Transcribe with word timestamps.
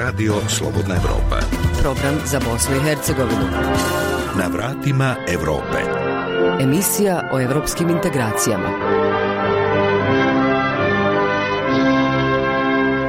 Radio 0.00 0.34
Slobodna 0.48 0.94
Evropa. 0.94 1.38
Program 1.82 2.14
za 2.26 2.40
Bosnu 2.50 2.76
i 2.76 2.80
Hercegovinu. 2.80 3.46
Na 4.38 4.46
vratima 4.52 5.14
Evrope. 5.28 5.78
Emisija 6.60 7.30
o 7.32 7.40
evropskim 7.40 7.90
integracijama. 7.90 8.68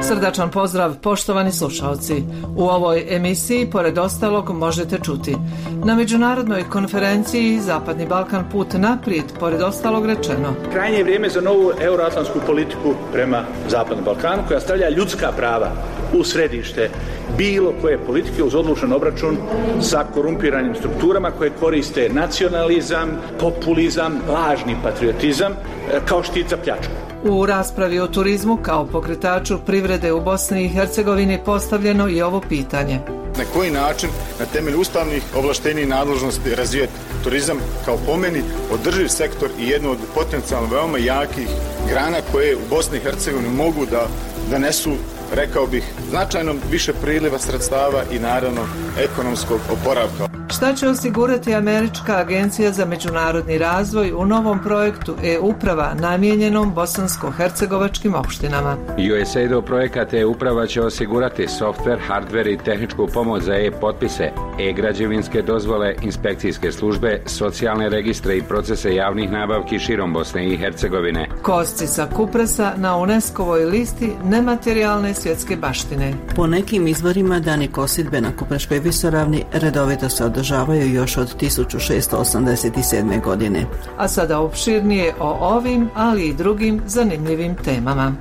Srdačan 0.02 0.50
pozdrav 0.50 0.94
poštovani 1.02 1.52
slušalci. 1.52 2.22
U 2.56 2.64
ovoj 2.64 3.06
emisiji 3.08 3.70
pored 3.70 3.98
ostalog 3.98 4.50
možete 4.50 4.98
čuti 5.04 5.36
na 5.84 5.94
međunarodnoj 5.94 6.64
konferenciji 6.70 7.60
Zapadni 7.60 8.06
Balkan 8.06 8.44
put 8.52 8.72
naprijed 8.72 9.24
pored 9.40 9.62
ostalog 9.62 10.06
rečeno. 10.06 10.54
Krajnje 10.72 10.98
je 10.98 11.04
vrijeme 11.04 11.28
za 11.28 11.40
novu 11.40 11.72
euroatlantsku 11.80 12.38
politiku 12.46 12.94
prema 13.12 13.44
Zapadnom 13.68 14.04
Balkanu 14.04 14.42
koja 14.48 14.60
stavlja 14.60 14.88
ljudska 14.88 15.32
prava 15.36 15.72
u 16.12 16.24
središte 16.24 16.90
bilo 17.38 17.72
koje 17.80 17.98
politike 17.98 18.42
uz 18.42 18.54
odlučan 18.54 18.92
obračun 18.92 19.36
sa 19.80 20.04
korumpiranim 20.14 20.74
strukturama 20.74 21.30
koje 21.30 21.50
koriste 21.60 22.08
nacionalizam, 22.08 23.08
populizam, 23.40 24.20
lažni 24.28 24.76
patriotizam 24.82 25.52
e, 25.52 25.56
kao 26.04 26.22
štit 26.22 26.48
za 26.48 26.56
pljačku. 26.56 26.92
U 27.24 27.46
raspravi 27.46 28.00
o 28.00 28.06
turizmu 28.06 28.58
kao 28.62 28.86
pokretaču 28.86 29.58
privrede 29.66 30.12
u 30.12 30.20
Bosni 30.20 30.64
i 30.64 30.68
Hercegovini 30.68 31.38
postavljeno 31.44 32.08
i 32.08 32.22
ovo 32.22 32.40
pitanje. 32.48 33.00
Na 33.38 33.44
koji 33.54 33.70
način 33.70 34.10
na 34.40 34.46
temelju 34.46 34.80
ustavnih 34.80 35.22
ovlaštenja 35.36 35.80
i 35.80 35.86
nadležnosti 35.86 36.54
razvijati 36.54 36.92
turizam 37.24 37.56
kao 37.84 37.98
pomeni 38.06 38.42
održiv 38.72 39.08
sektor 39.08 39.48
i 39.60 39.68
jednu 39.68 39.90
od 39.90 39.98
potencijalno 40.14 40.68
veoma 40.74 40.98
jakih 40.98 41.48
grana 41.88 42.18
koje 42.32 42.56
u 42.56 42.68
Bosni 42.70 42.98
i 42.98 43.00
Hercegovini 43.00 43.56
mogu 43.56 43.86
da 43.86 44.06
donesu 44.50 44.90
rekao 45.32 45.66
bih, 45.66 45.84
značajno 46.10 46.54
više 46.70 46.92
priliva 47.02 47.38
sredstava 47.38 48.02
i 48.12 48.18
naravno 48.18 48.60
ekonomskog 48.98 49.60
oporavka. 49.70 50.31
Šta 50.62 50.74
će 50.74 50.88
osigurati 50.88 51.54
Američka 51.54 52.16
agencija 52.16 52.72
za 52.72 52.84
međunarodni 52.84 53.58
razvoj 53.58 54.12
u 54.12 54.26
novom 54.26 54.62
projektu 54.62 55.14
e-uprava 55.24 55.94
namijenjenom 55.94 56.74
bosansko-hercegovačkim 56.74 58.14
opštinama? 58.14 58.76
USAID 59.22 59.50
projekat 59.66 60.14
e-uprava 60.14 60.66
će 60.66 60.82
osigurati 60.82 61.48
softver, 61.48 61.98
hardware 62.08 62.52
i 62.52 62.58
tehničku 62.64 63.06
pomoć 63.14 63.42
za 63.42 63.54
e-potpise, 63.54 64.30
e-građevinske 64.60 65.42
dozvole, 65.42 65.94
inspekcijske 66.02 66.72
službe, 66.72 67.22
socijalne 67.26 67.88
registre 67.88 68.36
i 68.36 68.42
procese 68.42 68.94
javnih 68.94 69.30
nabavki 69.30 69.78
širom 69.78 70.12
Bosne 70.12 70.46
i 70.46 70.56
Hercegovine. 70.56 71.28
Kosci 71.42 71.86
sa 71.86 72.06
Kupresa 72.16 72.72
na 72.76 72.96
UNESCO-voj 72.96 73.64
listi 73.64 74.12
nematerijalne 74.24 75.14
svjetske 75.14 75.56
baštine. 75.56 76.14
Po 76.36 76.46
nekim 76.46 76.86
izvorima 76.86 77.40
dani 77.40 77.68
kosidbe 77.68 78.20
na 78.20 78.36
Kupreškoj 78.36 78.78
visoravni 78.78 79.44
redovito 79.52 80.08
se 80.08 80.24
održavaju 80.24 80.51
još 80.92 81.16
od 81.16 81.36
1687. 81.40 83.22
godine. 83.22 83.66
A 83.98 84.08
sada 84.08 84.40
opširnije 84.40 85.14
o 85.20 85.56
ovim, 85.56 85.90
ali 85.94 86.22
i 86.22 86.34
drugim 86.34 86.82
zanimljivim 86.86 87.56
temama. 87.64 88.12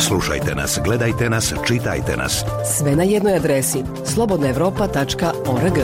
Slušajte 0.00 0.54
nas, 0.54 0.80
gledajte 0.84 1.30
nas, 1.30 1.54
čitajte 1.66 2.16
nas. 2.16 2.44
Sve 2.76 2.96
na 2.96 3.02
jednoj 3.02 3.36
adresi 3.36 3.84
slobodnaevropa.org. 4.04 5.78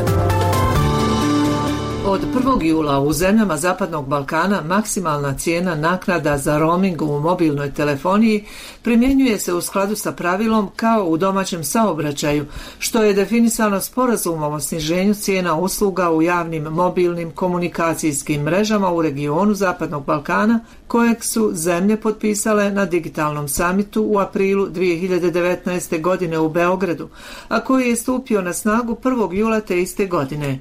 Od 2.06 2.20
1. 2.34 2.62
jula 2.62 3.00
u 3.00 3.12
zemljama 3.12 3.56
Zapadnog 3.56 4.08
Balkana 4.08 4.62
maksimalna 4.62 5.34
cijena 5.38 5.74
naknada 5.74 6.38
za 6.38 6.58
roaming 6.58 7.02
u 7.02 7.20
mobilnoj 7.20 7.74
telefoniji 7.74 8.44
primjenjuje 8.82 9.38
se 9.38 9.54
u 9.54 9.60
skladu 9.60 9.96
sa 9.96 10.12
pravilom 10.12 10.70
kao 10.76 11.04
u 11.04 11.16
domaćem 11.16 11.64
saobraćaju, 11.64 12.46
što 12.78 13.02
je 13.02 13.14
definisano 13.14 13.80
sporazumom 13.80 14.52
o 14.52 14.60
sniženju 14.60 15.14
cijena 15.14 15.56
usluga 15.56 16.10
u 16.10 16.22
javnim 16.22 16.62
mobilnim 16.62 17.30
komunikacijskim 17.30 18.42
mrežama 18.42 18.92
u 18.92 19.02
regionu 19.02 19.54
Zapadnog 19.54 20.04
Balkana, 20.04 20.60
kojeg 20.86 21.24
su 21.24 21.50
zemlje 21.52 21.96
potpisale 21.96 22.70
na 22.70 22.84
digitalnom 22.84 23.48
samitu 23.48 24.02
u 24.02 24.18
aprilu 24.18 24.66
2019. 24.66 26.00
godine 26.00 26.38
u 26.38 26.48
Beogradu, 26.48 27.08
a 27.48 27.60
koji 27.60 27.88
je 27.88 27.96
stupio 27.96 28.42
na 28.42 28.52
snagu 28.52 28.96
1. 29.02 29.32
jula 29.32 29.60
te 29.60 29.80
iste 29.80 30.06
godine. 30.06 30.60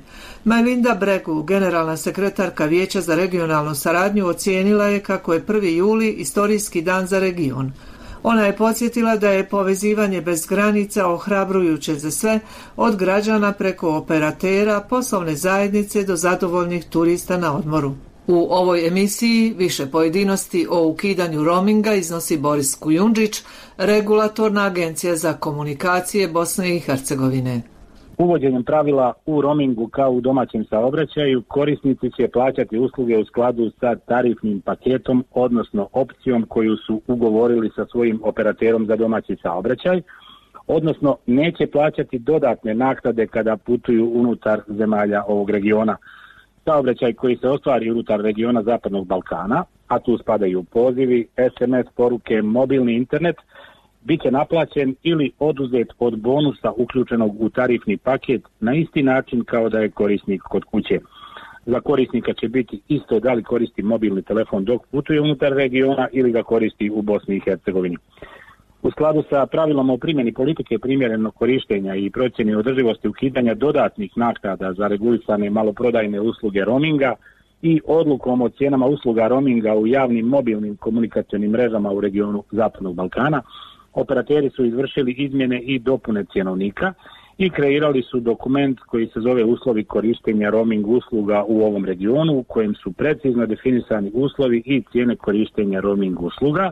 Majlinda 0.49 0.95
Bregu, 0.95 1.43
generalna 1.43 1.97
sekretarka 1.97 2.65
Vijeća 2.65 3.01
za 3.01 3.15
regionalnu 3.15 3.75
saradnju, 3.75 4.27
ocijenila 4.27 4.85
je 4.85 4.99
kako 4.99 5.33
je 5.33 5.45
1. 5.45 5.77
juli 5.77 6.09
istorijski 6.11 6.81
dan 6.81 7.07
za 7.07 7.19
region. 7.19 7.71
Ona 8.23 8.45
je 8.45 8.57
podsjetila 8.57 9.15
da 9.17 9.29
je 9.29 9.49
povezivanje 9.49 10.21
bez 10.21 10.45
granica 10.45 11.07
ohrabrujuće 11.07 11.95
za 11.95 12.11
sve, 12.11 12.39
od 12.75 12.95
građana 12.95 13.53
preko 13.53 13.95
operatera, 13.95 14.81
poslovne 14.89 15.35
zajednice 15.35 16.03
do 16.03 16.15
zadovoljnih 16.15 16.85
turista 16.85 17.37
na 17.37 17.57
odmoru. 17.57 17.93
U 18.27 18.47
ovoj 18.49 18.87
emisiji 18.87 19.53
više 19.57 19.85
pojedinosti 19.85 20.67
o 20.69 20.87
ukidanju 20.87 21.43
roaminga 21.43 21.93
iznosi 21.93 22.37
Boris 22.37 22.75
Kujundžić, 22.75 23.41
regulatorna 23.77 24.65
agencija 24.65 25.15
za 25.15 25.33
komunikacije 25.33 26.27
Bosne 26.27 26.75
i 26.75 26.79
Hercegovine. 26.79 27.61
Uvođenjem 28.19 28.63
pravila 28.63 29.13
u 29.25 29.41
roamingu 29.41 29.87
kao 29.87 30.11
u 30.11 30.21
domaćem 30.21 30.65
saobraćaju, 30.65 31.43
korisnici 31.47 32.11
će 32.17 32.27
plaćati 32.27 32.77
usluge 32.77 33.17
u 33.17 33.25
skladu 33.25 33.71
sa 33.79 33.95
tarifnim 33.95 34.61
paketom, 34.61 35.25
odnosno 35.31 35.87
opcijom 35.93 36.45
koju 36.49 36.77
su 36.77 37.01
ugovorili 37.07 37.69
sa 37.75 37.85
svojim 37.85 38.19
operaterom 38.23 38.85
za 38.85 38.95
domaći 38.95 39.35
saobraćaj, 39.41 40.01
odnosno 40.67 41.17
neće 41.25 41.67
plaćati 41.67 42.19
dodatne 42.19 42.73
naknade 42.73 43.27
kada 43.27 43.57
putuju 43.57 44.11
unutar 44.13 44.61
zemalja 44.67 45.23
ovog 45.27 45.49
regiona. 45.49 45.97
Saobraćaj 46.65 47.13
koji 47.13 47.37
se 47.37 47.49
ostvari 47.49 47.91
unutar 47.91 48.21
regiona 48.21 48.63
Zapadnog 48.63 49.07
Balkana, 49.07 49.63
a 49.87 49.99
tu 49.99 50.17
spadaju 50.17 50.63
pozivi, 50.63 51.27
SMS 51.35 51.95
poruke, 51.95 52.41
mobilni 52.41 52.93
internet– 52.93 53.35
bit 54.09 54.21
će 54.21 54.31
naplaćen 54.31 54.95
ili 55.03 55.31
oduzet 55.39 55.87
od 55.99 56.19
bonusa 56.19 56.71
uključenog 56.77 57.41
u 57.41 57.49
tarifni 57.49 57.97
paket 57.97 58.41
na 58.59 58.73
isti 58.73 59.03
način 59.03 59.43
kao 59.43 59.69
da 59.69 59.79
je 59.79 59.91
korisnik 59.91 60.41
kod 60.41 60.63
kuće. 60.63 60.99
Za 61.65 61.79
korisnika 61.79 62.33
će 62.33 62.47
biti 62.47 62.81
isto 62.87 63.19
da 63.19 63.33
li 63.33 63.43
koristi 63.43 63.83
mobilni 63.83 64.21
telefon 64.21 64.65
dok 64.65 64.81
putuje 64.91 65.21
unutar 65.21 65.53
regiona 65.53 66.07
ili 66.11 66.31
ga 66.31 66.43
koristi 66.43 66.89
u 66.89 67.01
Bosni 67.01 67.35
i 67.35 67.41
Hercegovini. 67.45 67.97
U 68.81 68.91
skladu 68.91 69.23
sa 69.29 69.45
pravilom 69.45 69.89
o 69.89 69.97
primjeni 69.97 70.33
politike 70.33 70.79
primjerenog 70.79 71.35
korištenja 71.35 71.95
i 71.95 72.09
procjeni 72.09 72.55
održivosti 72.55 73.07
ukidanja 73.07 73.53
dodatnih 73.53 74.11
naknada 74.15 74.73
za 74.73 74.87
regulisane 74.87 75.49
maloprodajne 75.49 76.19
usluge 76.21 76.65
roaminga 76.65 77.13
i 77.61 77.81
odlukom 77.87 78.41
o 78.41 78.49
cijenama 78.49 78.85
usluga 78.85 79.27
roaminga 79.27 79.73
u 79.75 79.87
javnim 79.87 80.25
mobilnim 80.25 80.77
komunikacijnim 80.77 81.51
mrežama 81.51 81.91
u 81.91 82.01
regionu 82.01 82.43
Zapadnog 82.51 82.95
Balkana, 82.95 83.41
operateri 83.93 84.49
su 84.49 84.65
izvršili 84.65 85.11
izmjene 85.11 85.59
i 85.59 85.79
dopune 85.79 86.25
cjenovnika 86.33 86.93
i 87.37 87.49
kreirali 87.49 88.01
su 88.01 88.19
dokument 88.19 88.79
koji 88.79 89.07
se 89.07 89.19
zove 89.19 89.43
uslovi 89.43 89.83
korištenja 89.83 90.49
roaming 90.49 90.87
usluga 90.87 91.43
u 91.47 91.61
ovom 91.61 91.85
regionu 91.85 92.37
u 92.37 92.43
kojem 92.43 92.75
su 92.75 92.91
precizno 92.91 93.45
definisani 93.45 94.11
uslovi 94.13 94.61
i 94.65 94.83
cijene 94.91 95.15
korištenja 95.15 95.79
roaming 95.79 96.21
usluga 96.21 96.71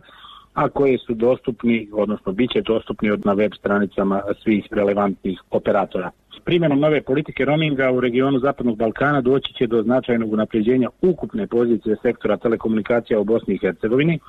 a 0.53 0.69
koje 0.69 0.97
su 0.97 1.13
dostupni, 1.13 1.89
odnosno 1.93 2.31
bit 2.31 2.51
će 2.51 2.61
dostupni 2.61 3.09
na 3.25 3.33
web 3.33 3.51
stranicama 3.59 4.21
svih 4.43 4.67
relevantnih 4.71 5.39
operatora. 5.51 6.11
Primjenom 6.45 6.79
nove 6.79 7.01
politike 7.01 7.45
roaminga 7.45 7.91
u 7.91 7.99
regionu 7.99 8.39
Zapadnog 8.39 8.77
Balkana 8.77 9.21
doći 9.21 9.53
će 9.53 9.67
do 9.67 9.83
značajnog 9.83 10.33
unapređenja 10.33 10.89
ukupne 11.01 11.47
pozicije 11.47 11.95
sektora 12.01 12.37
telekomunikacija 12.37 13.19
u 13.19 13.23
Bosni 13.23 13.53
i 13.53 13.57
Hercegovini, 13.57 14.19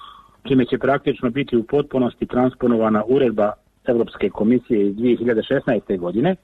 čime 0.49 0.65
će 0.65 0.79
praktično 0.79 1.31
biti 1.31 1.57
u 1.57 1.63
potpunosti 1.63 2.27
transponovana 2.27 3.03
uredba 3.09 3.53
Europske 3.87 4.31
komisije 4.31 4.87
iz 4.87 4.95
2016. 4.97 5.99
godine, 5.99 6.37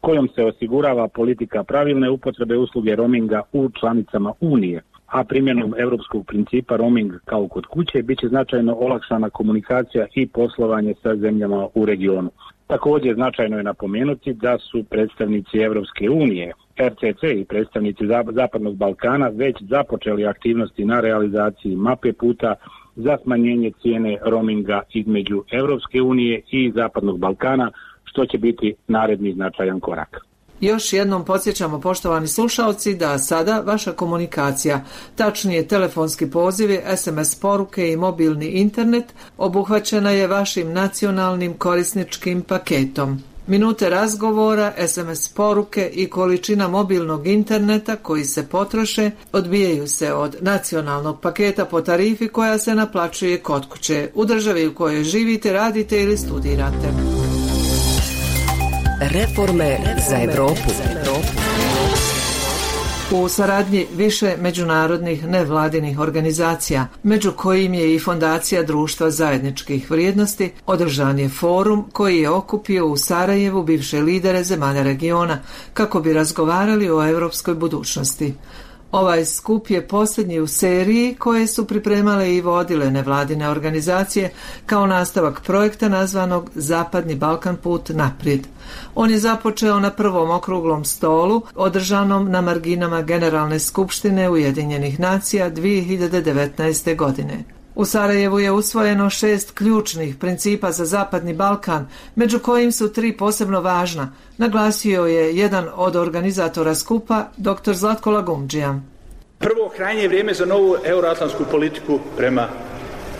kojom 0.00 0.28
se 0.34 0.44
osigurava 0.44 1.08
politika 1.08 1.64
pravilne 1.64 2.10
upotrebe 2.10 2.56
usluge 2.56 2.96
roaminga 2.96 3.42
u 3.52 3.70
članicama 3.80 4.32
Unije, 4.40 4.82
a 5.06 5.24
primjenom 5.24 5.74
europskog 5.78 6.26
principa 6.26 6.76
roaming 6.76 7.12
kao 7.24 7.48
kod 7.48 7.66
kuće 7.66 8.02
biće 8.02 8.28
značajno 8.28 8.76
olakšana 8.80 9.30
komunikacija 9.30 10.06
i 10.14 10.26
poslovanje 10.26 10.94
sa 11.02 11.16
zemljama 11.16 11.66
u 11.74 11.84
regionu. 11.84 12.30
Također 12.66 13.14
značajno 13.14 13.56
je 13.56 13.62
napomenuti 13.62 14.32
da 14.32 14.58
su 14.58 14.84
predstavnici 14.84 15.58
Europske 15.58 16.10
unije, 16.10 16.52
RCC 16.80 17.22
i 17.22 17.44
predstavnici 17.44 18.04
Zapadnog 18.30 18.76
Balkana 18.76 19.28
već 19.28 19.56
započeli 19.60 20.26
aktivnosti 20.26 20.84
na 20.84 21.00
realizaciji 21.00 21.76
mape 21.76 22.12
puta 22.12 22.54
za 22.98 23.18
smanjenje 23.22 23.70
cijene 23.82 24.18
roaminga 24.24 24.82
između 24.92 25.42
Europske 25.50 26.02
unije 26.02 26.42
i 26.50 26.72
Zapadnog 26.74 27.18
Balkana, 27.18 27.70
što 28.04 28.26
će 28.26 28.38
biti 28.38 28.74
naredni 28.88 29.32
značajan 29.32 29.80
korak. 29.80 30.28
Još 30.60 30.92
jednom 30.92 31.24
podsjećamo 31.24 31.80
poštovani 31.80 32.26
slušalci 32.26 32.94
da 32.94 33.18
sada 33.18 33.60
vaša 33.66 33.92
komunikacija, 33.92 34.84
tačnije 35.16 35.68
telefonski 35.68 36.30
pozivi, 36.30 36.80
SMS 36.96 37.40
poruke 37.40 37.92
i 37.92 37.96
mobilni 37.96 38.46
internet 38.46 39.14
obuhvaćena 39.36 40.10
je 40.10 40.26
vašim 40.26 40.72
nacionalnim 40.72 41.54
korisničkim 41.54 42.42
paketom. 42.42 43.18
Minute 43.48 43.90
razgovora, 43.90 44.72
SMS 44.88 45.28
poruke 45.28 45.90
i 45.94 46.10
količina 46.10 46.68
mobilnog 46.68 47.26
interneta 47.26 47.96
koji 47.96 48.24
se 48.24 48.46
potroše 48.46 49.10
odbijaju 49.32 49.88
se 49.88 50.12
od 50.12 50.36
nacionalnog 50.40 51.20
paketa 51.20 51.64
po 51.64 51.80
tarifi 51.80 52.28
koja 52.28 52.58
se 52.58 52.74
naplaćuje 52.74 53.38
kod 53.38 53.68
kuće 53.68 54.10
u 54.14 54.24
državi 54.24 54.66
u 54.66 54.74
kojoj 54.74 55.04
živite, 55.04 55.52
radite 55.52 56.02
ili 56.02 56.16
studirate. 56.16 56.88
Reforme 59.00 59.78
za 60.08 60.16
Europu. 60.22 60.70
U 63.12 63.28
saradnji 63.28 63.86
više 63.96 64.36
međunarodnih 64.40 65.26
nevladinih 65.26 65.98
organizacija, 65.98 66.86
među 67.02 67.32
kojim 67.32 67.74
je 67.74 67.94
i 67.94 67.98
Fondacija 67.98 68.62
Društva 68.62 69.10
zajedničkih 69.10 69.90
vrijednosti, 69.90 70.52
održan 70.66 71.18
je 71.18 71.28
forum 71.28 71.84
koji 71.92 72.18
je 72.18 72.30
okupio 72.30 72.86
u 72.86 72.96
Sarajevu 72.96 73.62
bivše 73.62 74.00
lidere 74.00 74.44
zemalja 74.44 74.82
regiona 74.82 75.38
kako 75.74 76.00
bi 76.00 76.12
razgovarali 76.12 76.90
o 76.90 77.08
europskoj 77.08 77.54
budućnosti. 77.54 78.34
Ovaj 78.92 79.24
skup 79.24 79.70
je 79.70 79.88
posljednji 79.88 80.40
u 80.40 80.46
seriji 80.46 81.14
koje 81.18 81.46
su 81.46 81.64
pripremale 81.64 82.34
i 82.34 82.40
vodile 82.40 82.90
nevladine 82.90 83.48
organizacije 83.48 84.32
kao 84.66 84.86
nastavak 84.86 85.42
projekta 85.42 85.88
nazvanog 85.88 86.50
Zapadni 86.54 87.14
Balkan 87.14 87.56
put 87.56 87.88
naprijed. 87.88 88.40
On 88.94 89.10
je 89.10 89.18
započeo 89.18 89.80
na 89.80 89.90
prvom 89.90 90.30
okruglom 90.30 90.84
stolu 90.84 91.42
održanom 91.54 92.30
na 92.30 92.40
marginama 92.40 93.02
Generalne 93.02 93.58
skupštine 93.58 94.30
Ujedinjenih 94.30 95.00
nacija 95.00 95.50
2019. 95.50 96.96
godine. 96.96 97.57
U 97.78 97.84
Sarajevu 97.84 98.38
je 98.38 98.52
usvojeno 98.52 99.10
šest 99.10 99.50
ključnih 99.50 100.16
principa 100.16 100.72
za 100.72 100.84
Zapadni 100.84 101.34
Balkan, 101.34 101.88
među 102.14 102.38
kojim 102.38 102.72
su 102.72 102.92
tri 102.92 103.16
posebno 103.16 103.60
važna, 103.60 104.12
naglasio 104.38 105.06
je 105.06 105.36
jedan 105.36 105.68
od 105.74 105.96
organizatora 105.96 106.74
skupa, 106.74 107.24
dr. 107.36 107.74
Zlatko 107.74 108.10
Lagumđija. 108.10 108.80
Prvo, 109.38 109.68
krajnje 109.76 110.08
vrijeme 110.08 110.34
za 110.34 110.46
novu 110.46 110.76
euroatlantsku 110.84 111.44
politiku 111.50 111.98
prema 112.16 112.48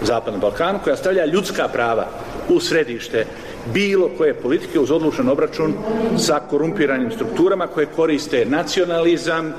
Zapadnom 0.03 0.41
Balkanu, 0.41 0.79
koja 0.85 0.97
stavlja 0.97 1.27
ljudska 1.27 1.69
prava 1.69 2.07
u 2.49 2.61
središte 2.61 3.27
bilo 3.75 4.11
koje 4.19 4.35
politike 4.35 4.81
uz 4.81 4.91
odlučan 4.91 5.29
obračun 5.29 5.75
sa 6.17 6.41
korumpiranim 6.51 7.11
strukturama 7.11 7.67
koje 7.67 7.87
koriste 7.87 8.45
nacionalizam, 8.45 9.49
e, 9.49 9.55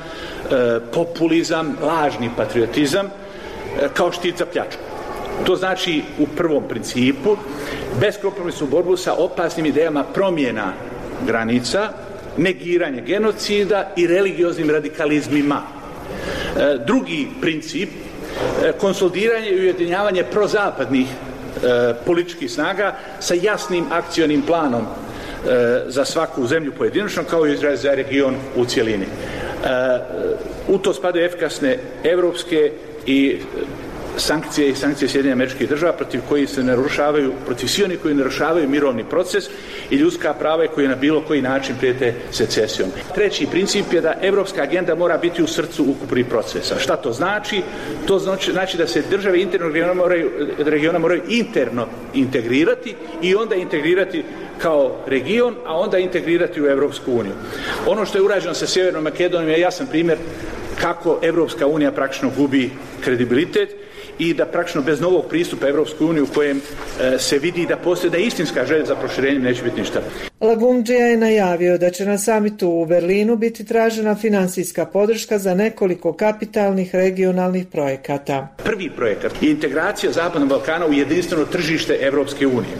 populizam, 0.94 1.78
lažni 1.81 2.30
patriotizam 2.38 3.06
e, 3.06 3.10
kao 3.94 4.12
štit 4.12 4.38
za 4.38 4.45
pljačku. 4.45 4.89
To 5.46 5.56
znači 5.56 6.02
u 6.20 6.28
prvom 6.38 6.64
principu 6.68 7.38
beskompromisnu 8.00 8.68
borbu 8.68 8.98
sa 8.98 9.14
opasnim 9.14 9.66
idejama 9.66 10.04
promjena 10.04 10.74
granica, 11.28 11.90
negiranje 12.38 13.02
genocida 13.02 13.92
i 13.98 14.08
religioznim 14.08 14.70
radikalizmima. 14.70 15.62
E, 16.58 16.78
drugi 16.88 17.28
princip, 17.42 17.90
e, 18.64 18.72
konsolidiranje 18.72 19.50
i 19.50 19.60
ujedinjavanje 19.60 20.24
prozapadnih 20.24 21.08
e, 21.08 21.94
političkih 22.06 22.52
snaga 22.52 22.96
sa 23.20 23.34
jasnim 23.42 23.86
akcionim 23.92 24.42
planom 24.42 24.86
za 25.88 26.06
svaku 26.06 26.48
zemlju 26.48 26.72
pojedinačno 26.78 27.24
kao 27.24 27.48
i 27.48 27.58
za 27.76 27.96
region 27.96 28.36
u 28.56 28.66
cjelini. 28.66 29.06
U 30.68 30.78
to 30.78 30.94
spadaju 30.94 31.26
efikasne 31.26 31.78
evropske 32.04 32.72
i 33.06 33.38
sankcije 34.19 34.69
i 34.69 34.75
sankcije 34.75 35.10
Sjedinja 35.10 35.33
američkih 35.33 35.69
država 35.69 35.94
protiv 35.94 36.21
koji 36.30 36.48
se 36.48 36.63
narušavaju, 36.63 37.31
protiv 37.45 37.68
svi 37.68 37.83
oni 37.83 37.98
koji 37.98 38.13
narušavaju 38.16 38.69
mirovni 38.69 39.04
proces 39.04 39.45
i 39.89 39.95
ljudska 39.95 40.33
prava 40.33 40.68
koji 40.68 40.88
na 40.88 40.95
bilo 40.95 41.21
koji 41.21 41.42
način 41.42 41.75
prijete 41.80 42.13
secesijom. 42.31 42.89
Treći 43.16 43.48
princip 43.51 43.94
je 43.94 44.01
da 44.01 44.16
evropska 44.21 44.62
agenda 44.62 44.95
mora 44.95 45.18
biti 45.18 45.44
u 45.44 45.48
srcu 45.48 45.83
ukupnih 45.83 46.25
procesa. 46.25 46.80
Šta 46.80 46.95
to 46.95 47.12
znači? 47.12 47.62
To 48.07 48.19
znači, 48.19 48.51
znači 48.51 48.77
da 48.77 48.88
se 48.88 49.04
države 49.10 49.42
internog 49.42 49.71
regiona 49.71 49.94
moraju, 49.94 50.31
regiona 50.57 51.00
moraju 51.00 51.21
interno 51.30 51.88
integrirati 52.13 52.95
i 53.21 53.36
onda 53.36 53.56
integrirati 53.56 54.24
kao 54.62 55.04
region, 55.07 55.56
a 55.66 55.80
onda 55.80 55.98
integrirati 55.98 56.62
u 56.62 56.66
Evropsku 56.66 57.12
uniju. 57.12 57.33
Ono 57.88 58.06
što 58.06 58.18
je 58.18 58.21
urađeno 58.21 58.54
sa 58.54 58.68
Sjevernom 58.68 59.04
Makedonijom 59.04 59.50
je 59.50 59.60
jasan 59.60 59.88
primjer 59.88 60.18
kako 60.81 61.20
Evropska 61.22 61.68
unija 61.68 61.92
praktično 61.92 62.31
gubi 62.38 62.70
kredibilitet 63.04 63.70
i 64.20 64.34
da 64.34 64.46
praktično 64.46 64.81
bez 64.81 65.02
novog 65.02 65.26
pristupa 65.30 65.68
Evropskoj 65.68 66.08
uniji 66.08 66.22
u 66.22 66.28
kojem 66.34 66.62
e, 67.02 67.20
se 67.20 67.40
vidi 67.40 67.66
da 67.66 67.78
postoje 67.78 68.12
da 68.12 68.18
istinska 68.18 68.66
želja 68.66 68.86
za 68.86 68.96
proširenjem 68.96 69.44
neće 69.44 69.64
biti 69.64 69.80
ništa. 69.80 70.02
Lagumđija 70.42 71.06
je 71.06 71.18
najavio 71.18 71.78
da 71.78 71.90
će 71.90 72.06
na 72.06 72.18
samitu 72.18 72.70
u 72.70 72.86
Berlinu 72.86 73.36
biti 73.36 73.66
tražena 73.66 74.16
finansijska 74.16 74.86
podrška 74.86 75.38
za 75.38 75.54
nekoliko 75.54 76.14
kapitalnih 76.14 76.96
regionalnih 76.96 77.68
projekata. 77.72 78.48
Prvi 78.64 78.90
projekat 78.90 79.44
je 79.44 79.52
integracija 79.52 80.12
Zapadnog 80.12 80.50
Balkana 80.50 80.86
u 80.86 80.94
jedinstveno 80.94 81.46
tržište 81.46 81.98
Evropske 82.02 82.48
unije 82.48 82.78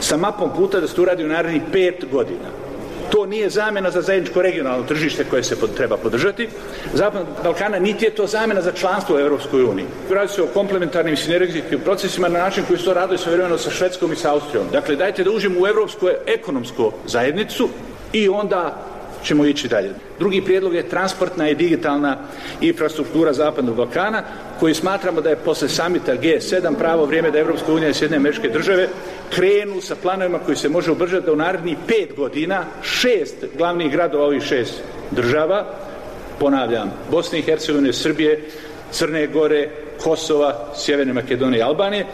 sa 0.00 0.16
mapom 0.16 0.50
puta 0.56 0.80
da 0.80 0.88
se 0.88 1.00
uradi 1.00 1.24
u 1.24 1.28
narednih 1.28 1.62
pet 1.72 2.04
godina. 2.12 2.65
To 3.10 3.26
nije 3.26 3.50
zamjena 3.50 3.90
za 3.90 4.02
zajedničko 4.02 4.42
regionalno 4.42 4.86
tržište 4.86 5.24
koje 5.24 5.42
se 5.42 5.60
pod, 5.60 5.74
treba 5.74 5.96
podržati. 5.96 6.48
Zapadnog 6.94 7.28
Balkana 7.44 7.78
niti 7.78 8.04
je 8.04 8.14
to 8.14 8.26
zamjena 8.26 8.62
za 8.62 8.72
članstvo 8.72 9.16
u 9.16 9.20
Europskoj 9.20 9.64
uniji. 9.64 9.86
Radi 10.10 10.32
se 10.32 10.42
o 10.42 10.46
komplementarnim 10.46 11.16
sinergijskim 11.16 11.80
procesima 11.80 12.28
na 12.28 12.38
način 12.38 12.64
koji 12.64 12.78
su 12.78 12.84
to 12.84 12.94
radili 12.94 13.18
svojevremeno 13.18 13.58
sa 13.58 13.70
Švedskom 13.70 14.12
i 14.12 14.16
sa 14.16 14.32
Austrijom. 14.32 14.66
Dakle, 14.72 14.96
dajte 14.96 15.24
da 15.24 15.30
uđemo 15.30 15.60
u 15.60 15.66
Europsku 15.66 16.08
ekonomsku 16.26 16.92
zajednicu 17.06 17.68
i 18.12 18.28
onda 18.28 18.86
ćemo 19.26 19.46
ići 19.46 19.68
dalje. 19.68 19.90
Drugi 20.18 20.42
prijedlog 20.42 20.74
je 20.74 20.88
transportna 20.88 21.50
i 21.50 21.54
digitalna 21.54 22.18
infrastruktura 22.60 23.32
Zapadnog 23.32 23.76
Balkana, 23.76 24.22
koji 24.60 24.74
smatramo 24.74 25.20
da 25.20 25.30
je 25.30 25.36
posle 25.36 25.68
samita 25.68 26.16
G7 26.16 26.74
pravo 26.78 27.04
vrijeme 27.04 27.30
da 27.30 27.38
Evropska 27.38 27.72
unija 27.72 27.88
i 27.88 27.94
Sjedne 27.94 28.16
američke 28.16 28.48
države 28.48 28.88
krenu 29.34 29.80
sa 29.80 29.96
planovima 30.02 30.38
koji 30.38 30.56
se 30.56 30.68
može 30.68 30.90
ubržati 30.90 31.26
da 31.26 31.32
u 31.32 31.36
narednih 31.36 31.76
pet 31.86 32.16
godina 32.16 32.64
šest 32.82 33.44
glavnih 33.58 33.92
gradova 33.92 34.24
ovih 34.24 34.42
šest 34.42 34.82
država, 35.10 35.66
ponavljam, 36.38 36.92
Bosne 37.10 37.38
i 37.38 37.42
Hercegovine, 37.42 37.92
Srbije, 37.92 38.40
Crne 38.90 39.26
Gore, 39.26 39.68
Kosova, 40.02 40.72
Sjeverne 40.76 41.12
Makedonije 41.12 41.58
i 41.58 41.62
Albanije, 41.62 42.06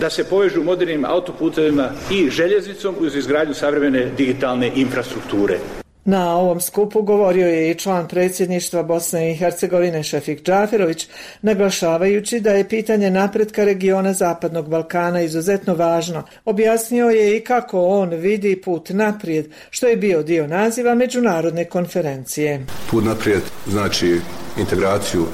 da 0.00 0.10
se 0.10 0.24
povežu 0.24 0.62
modernim 0.62 1.04
autoputevima 1.04 1.88
i 2.10 2.30
željeznicom 2.30 2.94
uz 2.98 3.16
izgradnju 3.16 3.54
savremene 3.54 4.10
digitalne 4.16 4.72
infrastrukture. 4.74 5.58
Na 6.06 6.36
ovom 6.36 6.60
skupu 6.60 7.02
govorio 7.02 7.48
je 7.48 7.70
i 7.70 7.74
član 7.74 8.08
predsjedništva 8.08 8.82
Bosne 8.82 9.30
i 9.32 9.36
Hercegovine 9.36 10.02
Šefik 10.02 10.42
Džaferović, 10.42 11.08
naglašavajući 11.42 12.40
da 12.40 12.50
je 12.50 12.68
pitanje 12.68 13.10
napretka 13.10 13.64
regiona 13.64 14.12
Zapadnog 14.12 14.68
Balkana 14.68 15.20
izuzetno 15.20 15.74
važno. 15.74 16.22
Objasnio 16.44 17.06
je 17.06 17.36
i 17.36 17.40
kako 17.44 17.86
on 17.86 18.10
vidi 18.10 18.60
put 18.64 18.90
naprijed, 18.90 19.46
što 19.70 19.86
je 19.86 19.96
bio 19.96 20.22
dio 20.22 20.46
naziva 20.46 20.94
međunarodne 20.94 21.64
konferencije. 21.64 22.66
Put 22.90 23.04
naprijed 23.04 23.42
znači 23.66 24.20
integraciju 24.58 25.26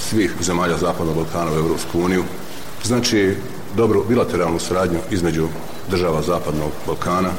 svih 0.00 0.34
zemalja 0.40 0.76
Zapadnog 0.76 1.16
Balkana 1.16 1.52
u 1.52 1.58
Europsku 1.58 2.00
uniju, 2.00 2.24
znači 2.84 3.34
dobru 3.76 4.04
bilateralnu 4.08 4.58
suradnju 4.58 4.98
između 5.10 5.48
država 5.90 6.22
Zapadnog 6.22 6.70
Balkana, 6.86 7.30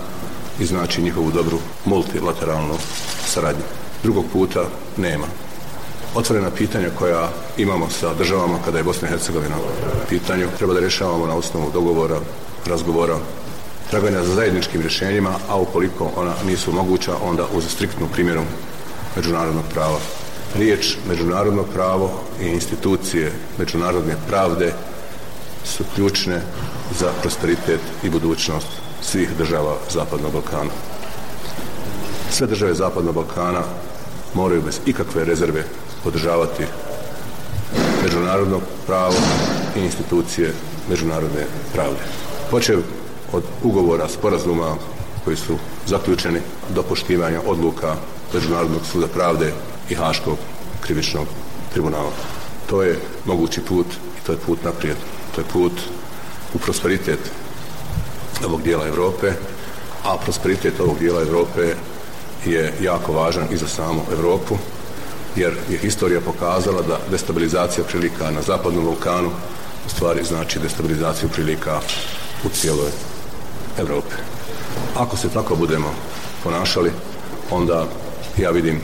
i 0.59 0.65
znači 0.65 1.01
njihovu 1.01 1.31
dobru 1.31 1.59
multilateralnu 1.85 2.75
saradnju. 3.25 3.63
Drugog 4.03 4.25
puta 4.33 4.65
nema. 4.97 5.25
Otvorena 6.15 6.51
pitanja 6.51 6.89
koja 6.99 7.29
imamo 7.57 7.89
sa 7.89 8.13
državama 8.13 8.57
kada 8.65 8.77
je 8.77 8.83
Bosna 8.83 9.07
i 9.07 9.11
Hercegovina 9.11 9.55
u 9.57 10.09
pitanju 10.09 10.47
treba 10.57 10.73
da 10.73 10.79
rješavamo 10.79 11.27
na 11.27 11.35
osnovu 11.35 11.71
dogovora, 11.73 12.19
razgovora, 12.65 13.17
traganja 13.89 14.23
za 14.23 14.35
zajedničkim 14.35 14.81
rješenjima, 14.81 15.33
a 15.49 15.59
ukoliko 15.59 16.11
ona 16.15 16.33
nisu 16.45 16.71
moguća, 16.71 17.11
onda 17.23 17.47
uz 17.53 17.63
striktnu 17.69 18.07
primjenu 18.13 18.41
međunarodnog 19.15 19.63
prava. 19.73 19.99
Riječ 20.55 20.97
međunarodno 21.07 21.63
pravo 21.63 22.11
i 22.41 22.45
institucije 22.45 23.31
međunarodne 23.57 24.15
pravde 24.27 24.73
su 25.65 25.83
ključne 25.95 26.41
za 26.99 27.11
prosperitet 27.21 27.81
i 28.03 28.09
budućnost 28.09 28.82
svih 29.03 29.37
država 29.37 29.77
Zapadnog 29.89 30.31
Balkana. 30.33 30.71
Sve 32.31 32.47
države 32.47 32.73
Zapadnog 32.73 33.15
Balkana 33.15 33.61
moraju 34.33 34.61
bez 34.61 34.79
ikakve 34.85 35.25
rezerve 35.25 35.63
podržavati 36.03 36.63
međunarodno 38.03 38.59
pravo 38.87 39.15
i 39.75 39.79
institucije 39.79 40.53
međunarodne 40.89 41.45
pravde. 41.73 41.99
Počev 42.51 42.79
od 43.31 43.43
ugovora, 43.63 44.09
sporazuma 44.09 44.75
koji 45.23 45.35
su 45.35 45.57
zaključeni 45.87 46.39
do 46.75 46.83
poštivanja 46.83 47.41
odluka 47.45 47.95
Međunarodnog 48.33 48.81
suda 48.91 49.07
pravde 49.07 49.53
i 49.89 49.95
Haškog 49.95 50.37
krivičnog 50.81 51.27
tribunala. 51.73 52.11
To 52.69 52.83
je 52.83 52.99
mogući 53.25 53.61
put 53.61 53.85
i 53.87 54.25
to 54.25 54.31
je 54.31 54.37
put 54.37 54.63
naprijed. 54.63 54.97
To 55.35 55.41
je 55.41 55.45
put 55.53 55.71
u 56.53 56.57
prosperitet 56.57 57.19
ovog 58.45 58.61
dijela 58.61 58.87
Europe, 58.87 59.31
a 60.03 60.17
prosperitet 60.17 60.79
ovog 60.79 60.99
dijela 60.99 61.21
Europe 61.21 61.75
je 62.45 62.73
jako 62.81 63.13
važan 63.13 63.47
i 63.51 63.57
za 63.57 63.67
samu 63.67 64.01
Europu, 64.11 64.57
jer 65.35 65.53
je 65.69 65.77
historija 65.77 66.21
pokazala 66.21 66.81
da 66.81 66.99
destabilizacija 67.11 67.83
prilika 67.83 68.31
na 68.31 68.41
Zapadnom 68.41 68.85
Balkanu 68.85 69.29
u 69.85 69.89
stvari 69.89 70.23
znači 70.23 70.59
destabilizaciju 70.59 71.29
prilika 71.29 71.79
u 72.45 72.49
cijeloj 72.49 72.91
Europi. 73.79 74.15
Ako 74.95 75.17
se 75.17 75.29
tako 75.29 75.55
budemo 75.55 75.93
ponašali, 76.43 76.91
onda 77.51 77.87
ja 78.37 78.49
vidim 78.49 78.81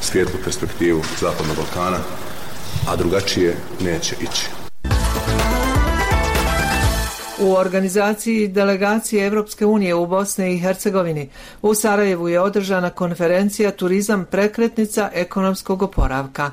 svijetlu 0.00 0.40
perspektivu 0.44 1.02
Zapadnog 1.20 1.56
Balkana, 1.56 1.98
a 2.88 2.96
drugačije 2.96 3.56
neće 3.80 4.16
ići. 4.20 4.57
U 7.40 7.52
organizaciji 7.52 8.48
delegacije 8.48 9.26
Europske 9.26 9.66
unije 9.66 9.94
u 9.94 10.06
Bosni 10.06 10.54
i 10.54 10.58
Hercegovini 10.58 11.28
u 11.62 11.74
Sarajevu 11.74 12.28
je 12.28 12.40
održana 12.40 12.90
konferencija 12.90 13.70
Turizam 13.70 14.24
prekretnica 14.30 15.10
ekonomskog 15.14 15.82
oporavka. 15.82 16.50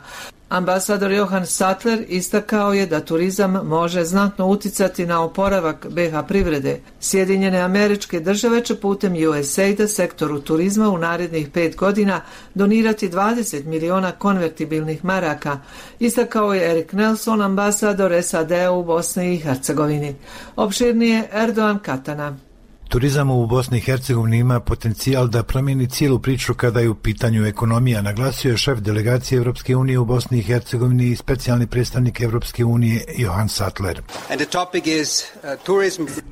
Ambasador 0.50 1.12
Johan 1.12 1.46
Sattler 1.46 2.06
istakao 2.08 2.74
je 2.74 2.86
da 2.86 3.06
turizam 3.06 3.52
može 3.52 4.04
znatno 4.04 4.48
uticati 4.48 5.06
na 5.06 5.24
oporavak 5.24 5.88
BH 5.90 6.28
privrede. 6.28 6.80
Sjedinjene 7.00 7.60
američke 7.60 8.20
države 8.20 8.64
će 8.64 8.75
putem 8.75 9.14
USAID-a 9.30 9.88
sektoru 9.88 10.40
turizma 10.40 10.90
u 10.90 10.98
narednih 10.98 11.50
pet 11.50 11.75
godina 11.75 12.22
donirati 12.54 13.10
20 13.10 13.66
miliona 13.66 14.12
konvertibilnih 14.12 15.06
maraka, 15.06 15.60
istakao 16.00 16.54
je 16.54 16.72
Erik 16.72 16.94
Nelson, 16.94 17.42
ambasador 17.42 18.24
SAD-a 18.24 18.72
u 18.72 18.84
Bosni 18.84 19.34
i 19.34 19.38
Hercegovini. 19.38 20.16
Opširnije 20.56 21.30
Erdogan 21.34 21.80
Katana. 21.80 22.38
Turizam 22.89 23.30
u 23.30 23.48
Bosni 23.48 23.77
i 23.77 23.82
Hercegovini 23.82 24.38
ima 24.38 24.60
potencijal 24.60 25.27
da 25.27 25.44
promijeni 25.44 25.89
cijelu 25.89 26.20
priču 26.20 26.54
kada 26.54 26.80
je 26.80 26.89
u 26.89 26.96
pitanju 26.96 27.46
ekonomija, 27.46 28.01
naglasio 28.01 28.51
je 28.51 28.58
šef 28.58 28.80
delegacije 28.80 29.38
Europske 29.38 29.75
unije 29.75 30.00
u 30.00 30.06
Bosni 30.06 30.39
i 30.39 30.42
Hercegovini 30.42 31.06
i 31.06 31.15
specijalni 31.15 31.68
predstavnik 31.68 32.22
Europske 32.22 32.65
unije 32.65 33.04
Johan 33.18 33.50
Sattler. 33.50 34.01
Uh, 34.01 34.36